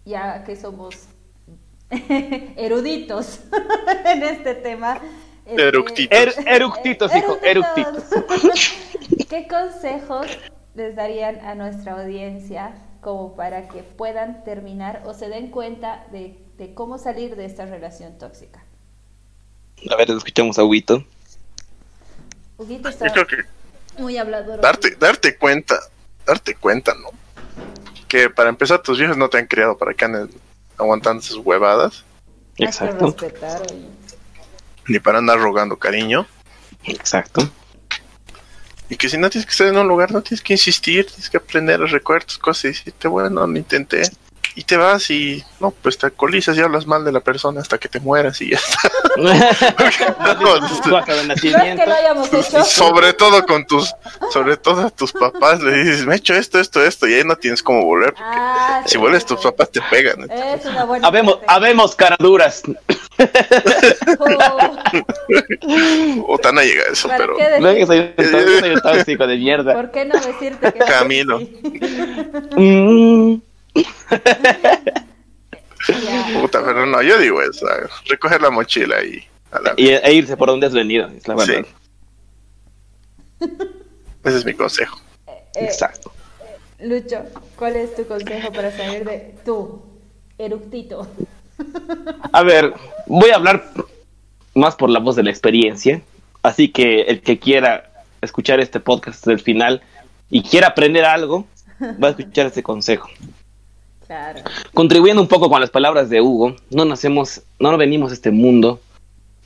ya 0.07 0.42
que 0.42 0.57
somos 0.57 0.94
eruditos 1.90 3.40
en 4.07 4.22
este 4.22 4.55
tema. 4.55 5.02
Este, 5.44 5.68
eructitos. 5.68 6.18
Er, 6.18 6.48
eructitos, 6.48 7.14
hijo, 7.14 7.37
eructitos. 7.42 8.05
¿Qué 9.29 9.46
consejos 9.48 10.29
les 10.74 10.96
darían 10.96 11.44
a 11.44 11.55
nuestra 11.55 12.00
audiencia 12.00 12.74
como 13.02 13.37
para 13.37 13.68
que 13.68 13.83
puedan 13.83 14.44
terminar 14.44 15.02
o 15.05 15.12
se 15.12 15.29
den 15.29 15.50
cuenta 15.50 16.07
de, 16.11 16.72
cómo 16.72 16.96
salir 16.96 17.37
de 17.37 17.44
esta 17.44 17.66
relación 17.66 18.16
tóxica? 18.16 18.64
A 19.90 19.96
ver, 19.96 20.11
escuchamos 20.11 20.59
a 20.59 20.64
Huguito. 20.64 21.05
Huguito 22.57 22.88
está 22.88 23.12
muy 23.99 24.17
hablador. 24.19 24.61
Darte, 24.61 24.97
darte 24.97 25.37
cuenta, 25.37 25.79
darte 26.25 26.55
cuenta, 26.55 26.95
¿no? 26.95 27.11
Que 28.09 28.31
para 28.31 28.49
empezar 28.49 28.83
tus 28.83 28.99
viejos 28.99 29.17
no 29.17 29.29
te 29.29 29.39
han 29.39 29.47
criado 29.47 29.77
para 29.77 29.95
que 29.95 30.05
anden 30.05 30.31
aguantando 30.79 31.23
sus 31.23 31.39
huevadas. 31.39 32.05
Exacto. 32.57 33.15
Ni 34.87 34.99
para 34.99 35.19
andar 35.19 35.39
rogando 35.39 35.77
cariño. 35.77 36.27
Exacto. 36.85 37.49
Y 38.89 38.97
que 38.97 39.09
si 39.09 39.19
no 39.19 39.29
tienes 39.29 39.47
que 39.47 39.51
estar 39.51 39.67
en 39.67 39.77
un 39.77 39.89
lugar, 39.89 40.13
no 40.13 40.23
tienes 40.23 40.43
que 40.43 40.55
insistir, 40.55 41.07
tienes 41.07 41.29
que 41.29 41.39
aprender 41.39 41.81
los 41.81 41.91
recuerdos, 41.91 42.39
cosas 42.39 42.65
y 42.65 42.69
decirte, 42.69 43.09
bueno, 43.09 43.47
no 43.47 43.59
intenté, 43.59 44.03
y 44.55 44.65
te 44.65 44.77
vas 44.77 45.11
y 45.11 45.43
no, 45.61 45.71
pues 45.71 45.97
te 45.99 46.07
alcoholizas 46.07 46.57
y 46.57 46.61
hablas 46.61 46.87
mal 46.87 47.05
de 47.05 47.13
la 47.13 47.21
persona 47.21 47.61
hasta 47.61 47.79
que 47.79 47.89
te 47.89 48.01
mueras 48.01 48.41
y 48.41 48.51
ya 48.51 48.59
está. 48.59 48.91
Sobre 52.65 53.13
todo 53.13 53.45
con 53.47 53.67
tus, 53.67 53.95
sobre 54.31 54.57
todo 54.57 54.87
a 54.87 54.91
tus 54.91 55.13
papás 55.13 55.63
le 55.63 55.79
dices, 55.79 56.07
me 56.07 56.15
he 56.15 56.19
hecho 56.19 56.35
esto, 56.35 56.61
esto, 56.61 56.85
esto, 56.85 57.07
y 57.07 57.15
ahí 57.15 57.25
no 57.25 57.37
tienes 57.37 57.63
cómo 57.63 57.85
volver. 57.85 58.15
Ah, 58.19 58.83
si 58.87 58.99
vuelves 58.99 59.25
tus 59.25 59.41
papás 59.41 59.71
te 59.71 59.81
pegan. 59.91 60.29
habemos, 61.03 61.39
habemos 61.47 61.95
caraduras. 61.95 62.63
o 66.27 66.39
tan 66.39 66.59
a 66.59 66.63
llegar 66.63 66.87
eso, 66.93 67.09
pero. 67.17 67.37
No, 67.61 67.75
que 67.75 67.87
soy, 67.87 68.15
un 68.73 68.81
tóxico 68.81 69.27
de 69.27 69.37
mierda. 69.37 69.75
¿Por 69.75 69.91
qué 69.91 70.05
no 70.05 70.21
decirte 70.21 70.73
que 70.73 70.79
Camino. 70.81 71.41
Puta, 76.41 76.65
pero 76.65 76.87
no, 76.87 77.03
yo 77.03 77.19
digo 77.19 77.43
eso, 77.43 77.67
recoger 78.07 78.41
la 78.43 78.51
mochila 78.51 79.05
y, 79.05 79.25
y 79.77 79.91
e 79.91 80.12
irse 80.12 80.37
por 80.37 80.49
donde 80.49 80.67
has 80.67 80.73
venido, 80.73 81.09
es 81.09 81.29
la 81.29 81.35
verdad. 81.35 81.67
Ese 84.25 84.39
es 84.39 84.45
mi 84.45 84.55
consejo. 84.55 84.99
Eh, 85.27 85.33
eh, 85.55 85.65
Exacto. 85.67 86.12
Lucho, 86.81 87.23
¿cuál 87.57 87.77
es 87.77 87.95
tu 87.95 88.07
consejo 88.07 88.53
para 88.53 88.77
salir 88.77 89.05
de 89.05 89.35
tu 89.45 89.83
eructito? 90.39 91.07
A 92.33 92.43
ver, 92.43 92.75
voy 93.07 93.31
a 93.31 93.37
hablar 93.37 93.71
más 94.55 94.75
por 94.75 94.91
la 94.91 94.99
voz 94.99 95.17
de 95.17 95.23
la 95.23 95.31
experiencia, 95.31 96.03
así 96.43 96.71
que 96.71 97.03
el 97.03 97.23
que 97.23 97.39
quiera 97.39 97.91
escuchar 98.21 98.61
este 98.61 98.81
podcast 98.81 99.25
del 99.27 99.41
final 99.41 99.83
y 100.29 100.43
quiera 100.43 100.69
aprender 100.69 101.05
algo, 101.05 101.47
va 101.81 102.09
a 102.09 102.11
escuchar 102.11 102.47
este 102.47 102.62
consejo. 102.62 103.09
Contribuyendo 104.73 105.23
un 105.23 105.29
poco 105.29 105.49
con 105.49 105.61
las 105.61 105.71
palabras 105.71 106.11
de 106.11 106.21
Hugo, 106.21 106.57
no 106.71 106.85
nacemos, 106.85 107.42
no 107.59 107.77
venimos 107.77 108.11
a 108.11 108.14
este 108.14 108.31
mundo 108.31 108.81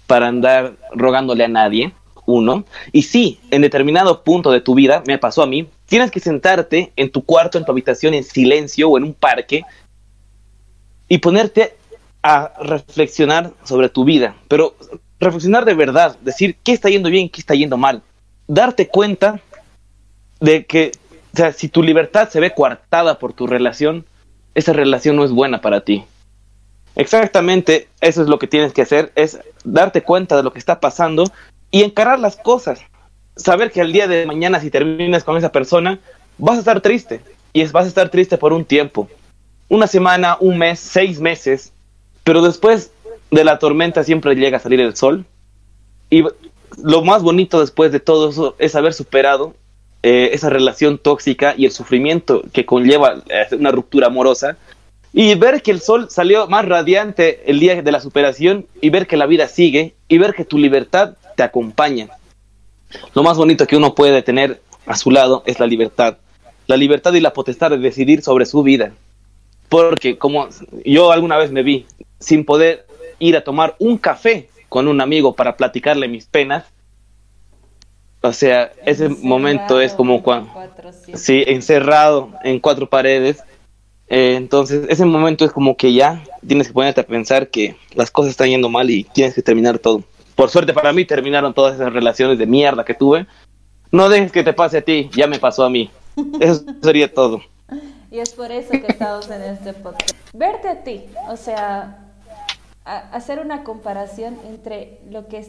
para 0.07 0.29
andar 0.29 0.75
rogándole 0.92 1.44
a 1.44 1.49
nadie, 1.49 1.92
uno. 2.27 2.64
Y 2.92 3.03
sí, 3.03 3.40
en 3.51 3.62
determinado 3.62 4.23
punto 4.23 4.51
de 4.51 4.61
tu 4.61 4.75
vida, 4.75 5.03
me 5.07 5.18
pasó 5.18 5.42
a 5.42 5.46
mí, 5.46 5.68
tienes 5.87 6.11
que 6.11 6.20
sentarte 6.20 6.92
en 6.96 7.11
tu 7.11 7.25
cuarto, 7.25 7.59
en 7.59 7.64
tu 7.64 7.73
habitación, 7.73 8.14
en 8.14 8.25
silencio 8.25 8.88
o 8.90 8.99
en 8.99 9.05
un 9.05 9.14
parque 9.14 9.64
y 11.09 11.18
ponerte 11.18 11.77
a 12.23 12.53
reflexionar 12.61 13.53
sobre 13.64 13.88
tu 13.88 14.05
vida. 14.05 14.37
Pero 14.49 14.77
reflexionar 15.18 15.64
de 15.64 15.75
verdad, 15.75 16.16
decir 16.20 16.57
qué 16.62 16.73
está 16.73 16.88
yendo 16.88 17.11
bien, 17.11 17.29
qué 17.29 17.40
está 17.40 17.55
yendo 17.55 17.77
mal. 17.77 18.03
Darte 18.46 18.88
cuenta 18.88 19.40
de 20.40 20.64
que, 20.64 20.92
si 21.55 21.68
tu 21.68 21.83
libertad 21.83 22.29
se 22.29 22.40
ve 22.40 22.53
coartada 22.53 23.18
por 23.18 23.33
tu 23.33 23.46
relación, 23.46 24.05
esa 24.55 24.73
relación 24.73 25.17
no 25.17 25.25
es 25.25 25.31
buena 25.31 25.61
para 25.61 25.83
ti. 25.83 26.05
Exactamente, 26.97 27.89
eso 28.01 28.23
es 28.23 28.29
lo 28.29 28.39
que 28.39 28.47
tienes 28.47 28.73
que 28.73 28.83
hacer, 28.83 29.13
es 29.15 29.39
darte 29.65 30.03
cuenta 30.03 30.37
de 30.37 30.43
lo 30.43 30.53
que 30.53 30.59
está 30.59 30.81
pasando 30.81 31.25
y 31.71 31.83
encarar 31.83 32.19
las 32.19 32.37
cosas. 32.37 32.81
Saber 33.37 33.71
que 33.71 33.81
al 33.81 33.93
día 33.93 34.09
de 34.09 34.27
mañana 34.27 34.61
si 34.61 34.71
terminas 34.71 35.25
con 35.25 35.37
esa 35.37 35.53
persona, 35.53 35.99
vas 36.37 36.57
a 36.57 36.61
estar 36.61 36.81
triste 36.81 37.21
y 37.53 37.65
vas 37.67 37.85
a 37.85 37.89
estar 37.89 38.09
triste 38.09 38.39
por 38.39 38.53
un 38.53 38.65
tiempo. 38.65 39.09
Una 39.69 39.87
semana, 39.87 40.37
un 40.41 40.59
mes, 40.59 40.81
seis 40.81 41.21
meses, 41.21 41.73
pero 42.25 42.43
después 42.43 42.93
de 43.31 43.45
la 43.45 43.59
tormenta 43.59 44.03
siempre 44.03 44.35
llega 44.35 44.57
a 44.57 44.61
salir 44.61 44.81
el 44.81 44.97
sol. 44.97 45.25
Y 46.11 46.25
lo 46.83 47.03
más 47.03 47.23
bonito 47.23 47.61
después 47.61 47.93
de 47.93 48.01
todo 48.01 48.31
eso 48.31 48.57
es 48.59 48.75
haber 48.75 48.95
superado 48.95 49.55
eh, 50.03 50.31
esa 50.33 50.49
relación 50.49 50.99
tóxica 50.99 51.55
y 51.57 51.67
el 51.67 51.73
sufrimiento 51.73 52.43
que 52.53 52.65
conlleva 52.65 53.23
eh, 53.29 53.47
una 53.53 53.71
ruptura 53.71 54.07
amorosa 54.07 54.57
y 55.13 55.35
ver 55.35 55.61
que 55.63 55.71
el 55.71 55.81
sol 55.81 56.09
salió 56.11 56.47
más 56.47 56.65
radiante 56.65 57.43
el 57.51 57.61
día 57.61 57.83
de 57.83 57.93
la 57.93 58.01
superación 58.01 58.67
y 58.81 58.91
ver 58.91 59.07
que 59.07 59.17
la 59.17 59.27
vida 59.27 59.49
sigue 59.49 59.95
y 60.09 60.19
ver 60.19 60.35
que 60.35 60.45
tu 60.45 60.59
libertad 60.59 61.17
te 61.37 61.43
acompaña. 61.43 62.09
Lo 63.15 63.23
más 63.23 63.37
bonito 63.37 63.67
que 63.67 63.77
uno 63.77 63.95
puede 63.95 64.23
tener 64.23 64.61
a 64.87 64.97
su 64.97 65.11
lado 65.11 65.43
es 65.47 65.61
la 65.61 65.67
libertad. 65.67 66.19
La 66.67 66.77
libertad 66.77 67.13
y 67.13 67.21
la 67.21 67.33
potestad 67.33 67.71
de 67.71 67.79
decidir 67.79 68.23
sobre 68.23 68.47
su 68.47 68.63
vida. 68.63 68.93
Porque 69.69 70.17
como 70.17 70.49
yo 70.85 71.13
alguna 71.13 71.37
vez 71.37 71.51
me 71.51 71.63
vi 71.63 71.87
sin 72.19 72.45
poder 72.45 72.87
ir 73.19 73.37
a 73.37 73.45
tomar 73.45 73.77
un 73.79 73.99
café 73.99 74.49
con 74.69 74.89
un 74.89 75.01
amigo 75.01 75.35
para 75.35 75.57
platicarle 75.57 76.09
mis 76.09 76.27
penas, 76.27 76.65
o 78.22 78.33
sea, 78.33 78.72
ese 78.85 79.09
momento 79.09 79.80
es 79.80 79.94
como 79.94 80.22
cuando... 80.22 80.50
Sí, 81.14 81.44
encerrado 81.46 82.30
en 82.42 82.61
cuatro 82.61 82.88
paredes. 82.88 83.42
Eh, 84.09 84.35
entonces, 84.37 84.87
ese 84.88 85.04
momento 85.04 85.44
es 85.44 85.52
como 85.52 85.76
que 85.76 85.92
ya 85.92 86.22
tienes 86.46 86.68
que 86.68 86.74
ponerte 86.74 87.00
a 87.00 87.06
pensar 87.06 87.48
que 87.48 87.76
las 87.94 88.11
cosas 88.11 88.33
están 88.33 88.48
yendo 88.48 88.68
mal 88.68 88.90
y 88.90 89.04
tienes 89.04 89.35
que 89.35 89.42
terminar 89.42 89.78
todo. 89.78 90.02
Por 90.35 90.50
suerte 90.50 90.72
para 90.72 90.92
mí 90.92 91.04
terminaron 91.04 91.54
todas 91.54 91.74
esas 91.74 91.92
relaciones 91.92 92.38
de 92.38 92.46
mierda 92.46 92.85
que 92.85 92.94
tuve. 92.94 93.26
No 93.92 94.09
dejes 94.09 94.33
que 94.33 94.42
te 94.42 94.52
pase 94.52 94.78
a 94.78 94.83
ti, 94.83 95.11
ya 95.14 95.26
me 95.26 95.38
pasó 95.38 95.64
a 95.64 95.70
mí. 95.70 95.90
Eso 96.40 96.64
sería 96.83 97.12
todo. 97.12 97.40
Y 98.11 98.18
es 98.18 98.30
por 98.30 98.50
eso 98.50 98.70
que 98.70 98.87
estamos 98.88 99.30
en 99.30 99.42
este 99.42 99.72
podcast. 99.72 100.11
Verte 100.33 100.68
a 100.68 100.83
ti, 100.83 101.04
o 101.28 101.37
sea, 101.37 102.11
hacer 102.85 103.38
una 103.38 103.62
comparación 103.62 104.37
entre 104.48 104.98
lo 105.09 105.28
que 105.28 105.46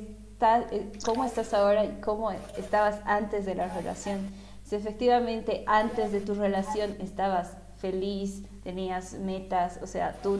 eh, 0.71 0.91
cómo 1.06 1.23
estás 1.23 1.54
ahora 1.54 1.86
y 1.86 1.99
cómo 2.01 2.32
estabas 2.58 2.99
antes 3.06 3.45
de 3.45 3.56
la 3.56 3.67
relación. 3.67 4.30
Si 4.63 4.75
efectivamente 4.75 5.63
antes 5.67 6.12
de 6.12 6.21
tu 6.21 6.34
relación 6.34 6.95
estabas 6.99 7.58
feliz, 7.77 8.43
tenías 8.63 9.13
metas, 9.13 9.80
o 9.82 9.88
sea, 9.88 10.13
tú 10.21 10.39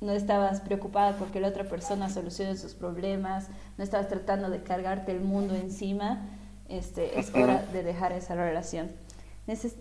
no 0.00 0.12
estabas 0.12 0.60
preocupada 0.60 1.16
porque 1.16 1.40
la 1.40 1.48
otra 1.48 1.64
persona 1.64 2.10
solucione 2.10 2.56
sus 2.56 2.74
problemas, 2.74 3.48
no 3.76 3.84
estabas 3.84 4.08
tratando 4.08 4.50
de 4.50 4.62
cargarte 4.62 5.12
el 5.12 5.20
mundo 5.20 5.54
encima, 5.54 6.28
este, 6.68 7.18
es 7.18 7.34
hora 7.34 7.64
de 7.72 7.82
dejar 7.82 8.12
esa 8.12 8.34
relación 8.34 8.90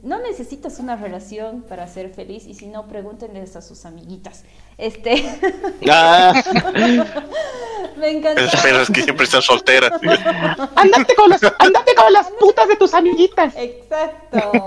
no 0.03 0.21
necesitas 0.21 0.79
una 0.79 0.97
relación 0.97 1.61
para 1.61 1.87
ser 1.87 2.09
feliz 2.09 2.45
y 2.47 2.53
si 2.53 2.67
no, 2.67 2.87
pregúntenles 2.87 3.55
a 3.55 3.61
sus 3.61 3.85
amiguitas. 3.85 4.43
Este. 4.77 5.23
Ah. 5.89 6.33
Me 7.97 8.09
encanta. 8.09 8.41
Es 8.43 8.89
que 8.89 9.01
siempre 9.01 9.25
están 9.25 9.41
solteras. 9.41 9.91
andate, 10.75 11.15
con 11.15 11.29
las, 11.29 11.43
andate 11.59 11.95
con 11.95 12.11
las 12.11 12.29
putas 12.31 12.67
de 12.67 12.75
tus 12.75 12.93
amiguitas. 12.93 13.53
Exacto. 13.55 14.65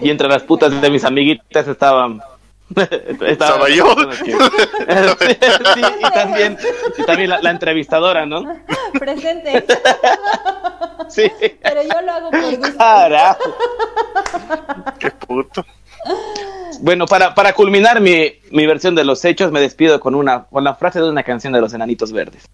Y 0.00 0.10
entre 0.10 0.28
las 0.28 0.42
putas 0.42 0.80
de 0.80 0.90
mis 0.90 1.04
amiguitas 1.04 1.68
estaban 1.68 2.20
estaba, 3.26 3.68
yo. 3.68 3.94
Sí, 4.24 4.32
y 6.00 6.10
también, 6.10 6.58
y 6.98 7.02
también 7.04 7.30
la, 7.30 7.50
entrevistadora, 7.50 8.26
¿no? 8.26 8.44
Presente. 8.98 9.64
Sí. 11.08 11.30
Pero 11.62 11.82
yo 11.82 12.02
lo 12.02 12.12
hago 12.12 12.30
por 12.30 12.56
gusto. 12.56 12.78
Carajo. 12.78 13.56
Qué 14.98 15.10
puto. 15.10 15.64
Bueno, 16.80 17.06
para, 17.06 17.34
para 17.34 17.52
culminar 17.52 18.00
mi, 18.00 18.32
mi, 18.50 18.66
versión 18.66 18.94
de 18.94 19.04
los 19.04 19.24
hechos, 19.24 19.52
me 19.52 19.60
despido 19.60 20.00
con, 20.00 20.14
una, 20.14 20.44
con 20.44 20.64
la 20.64 20.74
frase 20.74 21.00
de 21.00 21.08
una 21.08 21.22
canción 21.22 21.52
de 21.52 21.60
los 21.60 21.72
Enanitos 21.72 22.12
Verdes. 22.12 22.44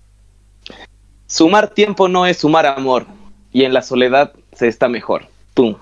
Sumar 1.27 1.69
tiempo 1.69 2.09
no 2.09 2.27
es 2.27 2.39
sumar 2.39 2.67
amor, 2.67 3.07
y 3.53 3.65
en 3.65 3.73
la 3.73 3.83
soledad 3.83 4.33
se 4.53 4.69
está 4.69 4.89
mejor. 4.89 5.27
¡Pum! 5.55 5.77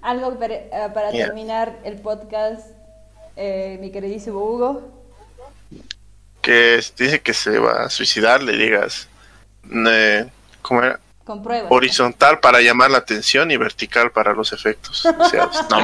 Algo 0.00 0.38
para, 0.38 0.54
eh, 0.54 0.70
para 0.92 1.10
terminar 1.10 1.78
el 1.84 1.96
podcast 2.00 2.66
eh, 3.36 3.78
mi 3.80 3.90
queridísimo 3.90 4.38
Hugo. 4.40 4.82
Que 6.40 6.80
dice 6.98 7.20
que 7.20 7.34
se 7.34 7.58
va 7.58 7.84
a 7.84 7.90
suicidar, 7.90 8.42
le 8.42 8.56
digas, 8.56 9.08
eh, 9.88 10.28
¿cómo 10.60 10.82
era? 10.82 11.00
Horizontal 11.70 12.40
para 12.40 12.60
llamar 12.60 12.90
la 12.90 12.98
atención 12.98 13.50
y 13.50 13.56
vertical 13.56 14.12
para 14.12 14.34
los 14.34 14.52
efectos. 14.52 15.04
O 15.06 15.24
sea, 15.26 15.50
no 15.70 15.78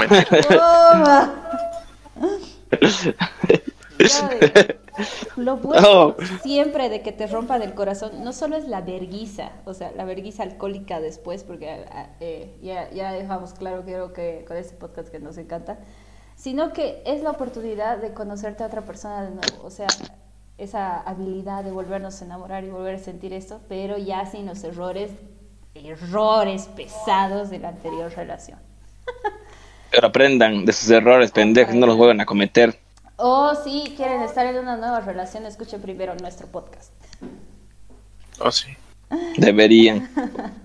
Lo 5.37 5.57
bueno 5.57 6.17
siempre 6.43 6.89
de 6.89 7.03
que 7.03 7.13
te 7.13 7.27
rompa 7.27 7.59
del 7.59 7.75
corazón 7.75 8.25
no 8.25 8.33
solo 8.33 8.57
es 8.57 8.67
la 8.67 8.81
verguiza, 8.81 9.53
o 9.65 9.75
sea, 9.75 9.93
la 9.93 10.05
verguiza 10.05 10.43
alcohólica 10.43 11.01
después, 11.01 11.45
porque 11.45 11.85
eh, 12.21 12.57
ya, 12.63 12.91
ya 12.91 13.13
dejamos 13.13 13.55
claro, 13.55 13.85
creo 13.85 14.13
que 14.13 14.45
con 14.47 14.57
este 14.57 14.77
podcast 14.77 15.09
que 15.09 15.21
nos 15.21 15.39
encanta, 15.39 15.79
sino 16.37 16.73
que 16.73 17.03
es 17.07 17.23
la 17.23 17.31
oportunidad 17.31 17.99
de 17.99 18.13
conocerte 18.13 18.63
a 18.65 18.67
otra 18.67 18.83
persona 18.83 19.23
de 19.23 19.31
nuevo, 19.31 19.65
o 19.65 19.71
sea, 19.71 19.89
esa 20.59 21.01
habilidad 21.01 21.65
de 21.65 21.71
volvernos 21.71 22.21
a 22.21 22.25
enamorar 22.25 22.65
y 22.65 22.69
volver 22.69 22.97
a 22.97 22.99
sentir 22.99 23.33
esto, 23.33 23.61
pero 23.69 23.97
ya 23.97 24.27
sin 24.27 24.47
los 24.47 24.63
errores, 24.65 25.13
errores 25.75 26.69
pesados 26.77 27.49
de 27.51 27.61
la 27.61 27.69
anterior 27.69 28.13
relación. 28.15 28.59
Pero 29.91 30.09
aprendan 30.09 30.67
de 30.67 30.73
sus 30.75 30.91
errores, 30.91 31.31
pendejos, 31.31 31.75
no 31.75 31.87
los 31.87 31.97
vuelvan 31.97 32.21
a 32.21 32.27
cometer. 32.27 32.79
O 33.17 33.55
si 33.55 33.95
quieren 33.97 34.21
estar 34.21 34.47
en 34.47 34.59
una 34.59 34.77
nueva 34.77 35.01
relación, 35.01 35.47
escuchen 35.47 35.81
primero 35.81 36.15
nuestro 36.17 36.47
podcast. 36.47 36.93
Oh, 38.39 38.53
sí. 38.53 38.77
Deberían. 39.39 40.11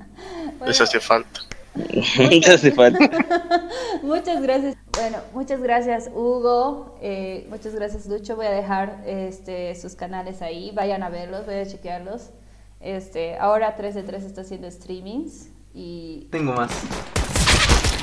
Les 0.65 0.81
hace 0.81 0.99
falta. 0.99 1.39
muchas, 2.17 2.63
muchas 4.03 4.41
gracias. 4.41 4.77
Bueno, 4.91 5.17
muchas 5.33 5.59
gracias 5.59 6.09
Hugo, 6.13 6.97
eh, 7.01 7.47
muchas 7.49 7.73
gracias 7.73 8.05
Lucho. 8.05 8.35
Voy 8.35 8.45
a 8.45 8.51
dejar 8.51 9.03
este, 9.07 9.73
sus 9.75 9.95
canales 9.95 10.41
ahí, 10.43 10.71
vayan 10.71 11.01
a 11.01 11.09
verlos, 11.09 11.45
voy 11.45 11.55
a 11.55 11.65
chequearlos. 11.65 12.29
Este, 12.79 13.37
ahora 13.37 13.75
3 13.75 13.95
de 13.95 14.03
3 14.03 14.23
está 14.23 14.41
haciendo 14.41 14.69
streamings 14.69 15.49
y... 15.73 16.27
Tengo 16.31 16.53
más. 16.53 16.71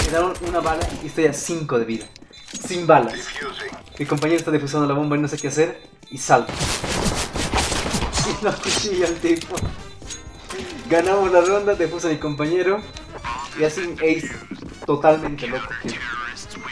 Me 0.06 0.10
da 0.10 0.32
una 0.48 0.60
bala 0.60 0.88
y 1.02 1.06
estoy 1.06 1.26
a 1.26 1.32
5 1.32 1.78
de 1.78 1.84
vida. 1.84 2.06
Sin 2.66 2.86
balas. 2.86 3.14
Mi 3.98 4.06
compañero 4.06 4.38
está 4.38 4.50
defusando 4.50 4.88
la 4.88 4.94
bomba 4.94 5.16
y 5.16 5.20
no 5.20 5.28
sé 5.28 5.36
qué 5.36 5.48
hacer 5.48 5.78
y 6.10 6.18
salto. 6.18 6.52
Y 8.20 8.44
no 8.44 8.52
cuchilla 8.52 9.06
el 9.06 9.16
tipo. 9.16 9.56
Ganamos 10.88 11.32
la 11.32 11.40
ronda, 11.40 11.74
defusa 11.74 12.08
a 12.08 12.10
mi 12.10 12.18
compañero 12.18 12.80
y 13.58 13.64
así 13.64 13.80
un 13.80 13.94
ace 13.94 14.30
totalmente 14.86 15.46
loco. 15.46 15.68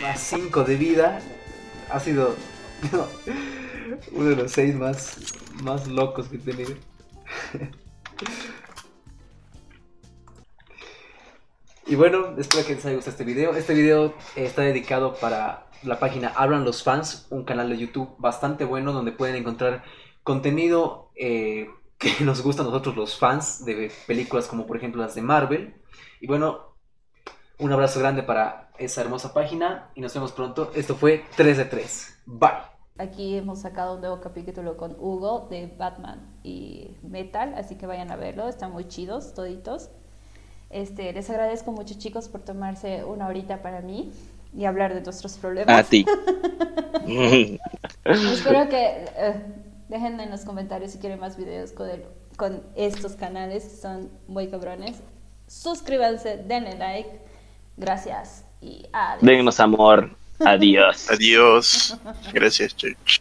a 0.07 0.17
5 0.17 0.65
de 0.65 0.77
vida 0.77 1.21
ha 1.91 2.01
sido 2.01 2.35
uno 4.13 4.29
de 4.29 4.37
los 4.37 4.53
6 4.53 4.75
más, 4.77 5.17
más 5.63 5.89
locos 5.89 6.29
que 6.29 6.37
he 6.37 6.41
tenido. 6.41 6.75
Y 11.87 11.95
bueno, 11.95 12.35
espero 12.37 12.67
que 12.67 12.75
les 12.75 12.85
haya 12.85 12.97
gustado 12.97 13.13
este 13.13 13.25
video. 13.25 13.55
Este 13.55 13.73
video 13.73 14.15
está 14.37 14.61
dedicado 14.61 15.15
para 15.15 15.69
la 15.83 15.99
página 15.99 16.29
Abran 16.29 16.65
los 16.65 16.83
Fans, 16.83 17.27
un 17.31 17.45
canal 17.45 17.71
de 17.71 17.79
YouTube 17.79 18.11
bastante 18.19 18.65
bueno 18.65 18.93
donde 18.93 19.11
pueden 19.13 19.37
encontrar 19.37 19.85
contenido 20.23 21.11
eh, 21.17 21.71
que 21.99 22.25
nos 22.25 22.43
gusta 22.43 22.63
a 22.63 22.67
nosotros 22.67 22.95
los 22.95 23.19
fans 23.19 23.65
de 23.65 23.91
películas 24.07 24.47
como 24.47 24.67
por 24.67 24.77
ejemplo 24.77 25.03
las 25.03 25.15
de 25.15 25.23
Marvel. 25.23 25.75
Y 26.21 26.27
bueno, 26.27 26.68
un 27.59 27.73
abrazo 27.73 28.01
grande 28.01 28.23
para 28.23 28.71
esa 28.79 29.01
hermosa 29.01 29.35
página 29.35 29.91
y 29.95 30.01
nos 30.01 30.15
vemos 30.15 30.33
pronto. 30.33 30.71
Esto 30.75 30.95
fue 30.95 31.25
3 31.37 31.57
de 31.59 31.65
3. 31.65 32.19
Bye. 32.27 32.51
Aquí 32.99 33.37
hemos 33.37 33.61
sacado 33.61 33.95
un 33.95 34.01
nuevo 34.01 34.21
capítulo 34.21 34.77
con 34.77 34.97
Hugo 34.99 35.47
de 35.51 35.73
Batman 35.79 36.37
y 36.43 36.97
Metal, 37.03 37.55
así 37.57 37.77
que 37.77 37.87
vayan 37.87 38.11
a 38.11 38.17
verlo, 38.17 38.49
están 38.49 38.73
muy 38.73 38.89
chidos 38.89 39.35
toditos. 39.35 39.91
Este, 40.71 41.13
les 41.13 41.31
agradezco 41.31 41.73
mucho 41.73 41.95
chicos 41.97 42.29
por 42.29 42.43
tomarse 42.43 43.05
una 43.05 43.29
horita 43.29 43.63
para 43.63 43.81
mí 43.81 44.13
y 44.53 44.65
hablar 44.65 44.95
de 44.95 45.01
nuestros 45.01 45.39
problemas. 45.39 45.79
A 45.79 45.89
ti. 45.89 46.05
Espero 48.05 48.69
que 48.69 49.05
eh, 49.17 49.43
dejen 49.89 50.19
en 50.21 50.31
los 50.31 50.45
comentarios 50.45 50.93
si 50.93 50.99
quieren 50.99 51.21
más 51.21 51.37
videos 51.37 51.73
con, 51.73 51.89
con 52.37 52.63
estos 52.75 53.15
canales, 53.15 53.81
son 53.81 54.11
muy 54.27 54.49
cabrones. 54.49 55.01
Suscríbanse, 55.47 56.37
denle 56.37 56.77
like. 56.77 57.28
Gracias 57.79 58.45
y 58.61 58.87
adiós. 58.93 59.23
Dennos 59.23 59.61
amor. 59.61 60.11
Adiós. 60.41 61.09
Adiós. 61.11 61.97
Gracias, 62.33 62.77
Church. 62.77 63.21